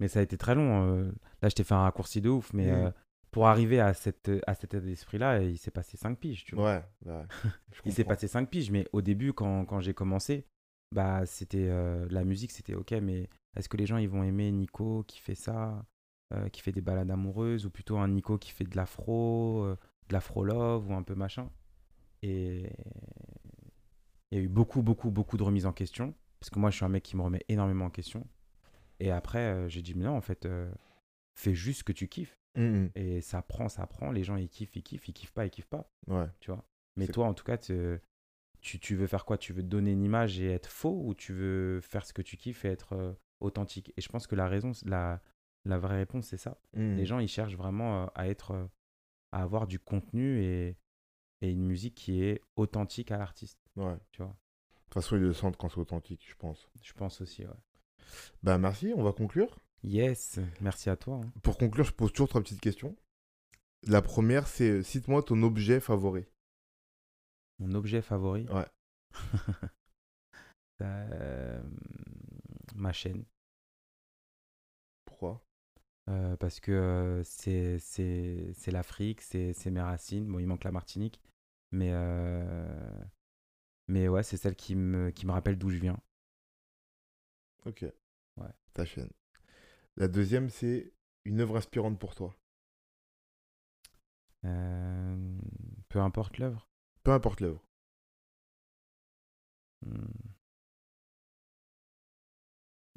[0.00, 1.10] Mais ça a été très long euh,
[1.42, 2.88] là je t'ai fait un raccourci de ouf mais euh,
[3.32, 6.54] pour arriver à cette à cet état d'esprit là il s'est passé cinq piges tu
[6.54, 6.84] vois.
[7.04, 7.24] Ouais, ouais.
[7.72, 10.46] je Il s'est passé 5 piges, mais au début, quand, quand j'ai commencé,
[10.94, 14.50] bah, c'était euh, la musique, c'était ok, mais est-ce que les gens ils vont aimer
[14.52, 15.84] Nico qui fait ça,
[16.32, 19.76] euh, qui fait des balades amoureuses, ou plutôt un Nico qui fait de l'afro, euh,
[20.08, 21.50] de l'afro-love, ou un peu machin?
[22.22, 22.70] Et
[24.30, 26.76] il y a eu beaucoup, beaucoup, beaucoup de remises en question, parce que moi, je
[26.76, 28.26] suis un mec qui me remet énormément en question.
[29.00, 30.46] Et après, euh, j'ai dit, mais non, en fait,
[31.34, 32.38] fais juste ce que tu kiffes.
[32.56, 32.90] Mm, mm.
[32.96, 35.50] Et ça prend, ça prend, les gens ils kiffent, ils kiffent, ils kiffent pas, ils
[35.50, 36.26] kiffent pas Ouais.
[36.40, 36.64] tu vois?
[36.96, 38.00] Mais toi, en tout cas, tu,
[38.60, 39.38] tu veux faire quoi?
[39.38, 42.22] Tu veux te donner une image et être faux ou tu veux faire ce que
[42.22, 45.20] tu kiffes et être authentique Et je pense que la raison, la,
[45.64, 46.58] la vraie réponse, c'est ça.
[46.74, 48.66] Les gens, ils cherchent vraiment euh, à être, euh,
[49.32, 50.76] à avoir du contenu et,
[51.40, 53.94] et une musique qui est authentique à l'artiste, Ouais.
[53.94, 54.36] De tu vois.
[54.84, 56.68] toute façon, ils le sentent quand c'est authentique, je pense.
[56.82, 57.52] Je pense aussi, ouais.
[58.42, 59.58] Bah, merci, on va conclure.
[59.84, 61.20] Yes, merci à toi.
[61.22, 61.32] hein.
[61.42, 62.96] Pour conclure, je pose toujours trois petites questions.
[63.86, 66.24] La première, c'est euh, cite-moi ton objet favori.
[67.60, 68.46] Mon objet favori?
[68.48, 68.66] Ouais.
[70.80, 71.60] Euh,
[72.78, 73.24] ma chaîne.
[75.04, 75.44] Pourquoi?
[76.08, 80.26] Euh, parce que euh, c'est c'est l'Afrique, c'est c'est mes racines.
[80.26, 81.20] Bon, il manque la Martinique,
[81.72, 83.04] mais euh,
[83.88, 86.00] mais ouais, c'est celle qui me qui me rappelle d'où je viens.
[87.66, 87.84] Ok.
[88.36, 88.48] Ouais.
[88.72, 89.10] Ta chaîne.
[89.96, 90.92] La deuxième, c'est
[91.24, 92.36] une œuvre inspirante pour toi.
[94.44, 95.38] Euh,
[95.88, 96.68] peu importe l'œuvre.
[97.04, 97.62] Peu importe l'œuvre.
[99.82, 100.27] Hmm.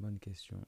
[0.02, 0.60] Bonne question.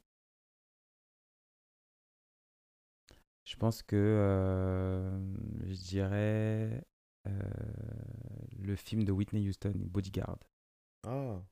[3.43, 5.19] Je pense que euh,
[5.67, 6.85] je dirais
[7.27, 7.41] euh,
[8.59, 10.39] le film de Whitney Houston, Bodyguard.
[11.03, 11.43] Ah,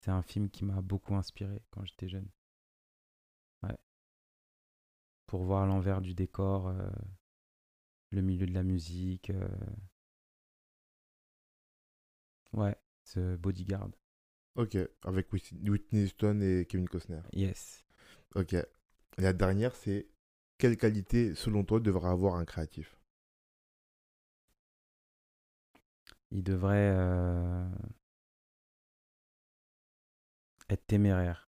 [0.00, 2.30] C'est un film qui m'a beaucoup inspiré quand j'étais jeune.
[3.62, 3.76] Ouais.
[5.26, 6.88] Pour voir l'envers du décor, euh,
[8.10, 9.30] le milieu de la musique.
[12.52, 13.90] Ouais, ce Bodyguard.
[14.56, 14.76] Ok.
[15.04, 17.20] Avec Whit- Whitney Houston et Kevin Costner.
[17.32, 17.84] Yes.
[18.34, 18.54] Ok.
[18.54, 18.64] Et
[19.18, 20.08] la dernière, c'est
[20.58, 22.96] quelle qualité, selon toi, devrait avoir un créatif?
[26.30, 27.68] Il devrait euh,
[30.70, 31.48] être téméraire.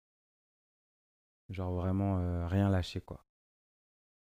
[1.49, 3.25] Genre vraiment euh, rien lâcher, quoi.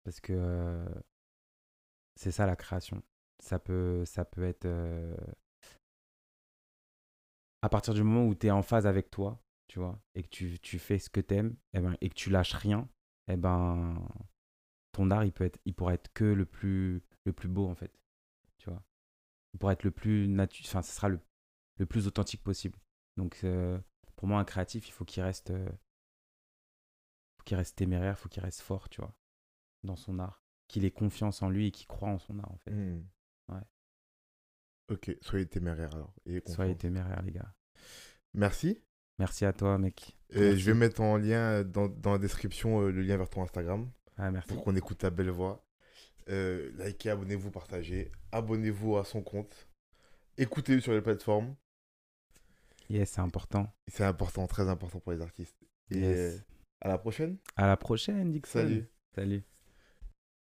[0.04, 0.86] Parce que euh,
[2.16, 3.02] c'est ça la création.
[3.40, 4.66] Ça peut, ça peut être...
[7.66, 10.30] à partir du moment où tu es en phase avec toi, tu vois, et que
[10.30, 12.88] tu, tu fais ce que tu aimes, et, ben, et que tu lâches rien,
[13.28, 14.08] et ben
[14.92, 17.74] ton art, il, peut être, il pourrait être que le plus, le plus beau, en
[17.74, 17.92] fait.
[18.60, 18.84] Tu vois.
[19.54, 21.20] Il pourrait être le plus naturel, enfin, ce sera le,
[21.78, 22.78] le plus authentique possible.
[23.18, 23.80] Donc, euh,
[24.16, 25.70] pour moi, un créatif, il faut qu'il reste, euh,
[27.38, 29.18] faut qu'il reste téméraire, faut qu'il reste fort, tu vois,
[29.84, 30.44] dans son art.
[30.68, 32.72] Qu'il ait confiance en lui et qu'il croit en son art, en fait.
[32.72, 33.04] Hmm.
[33.50, 33.64] Ouais.
[34.90, 36.14] Ok, soyez téméraires alors.
[36.26, 36.78] Soyez confiance.
[36.78, 37.54] téméraire, les gars.
[38.34, 38.82] Merci.
[39.18, 40.18] Merci à toi, mec.
[40.32, 43.90] Je vais mettre en lien dans, dans la description euh, le lien vers ton Instagram
[44.18, 44.50] Ah, merci.
[44.50, 45.66] pour qu'on écoute ta belle voix.
[46.30, 48.12] Euh, likez, abonnez-vous, partagez.
[48.32, 49.70] Abonnez-vous à son compte.
[50.38, 51.56] Écoutez-le sur les plateformes.
[52.90, 53.74] Yes, c'est important.
[53.88, 55.56] C'est important, très important pour les artistes.
[55.92, 56.18] Et Yes.
[56.18, 56.38] euh,
[56.82, 57.38] à la prochaine.
[57.56, 58.60] À la prochaine, Dixon.
[58.60, 58.86] Salut.
[59.16, 59.44] Salut.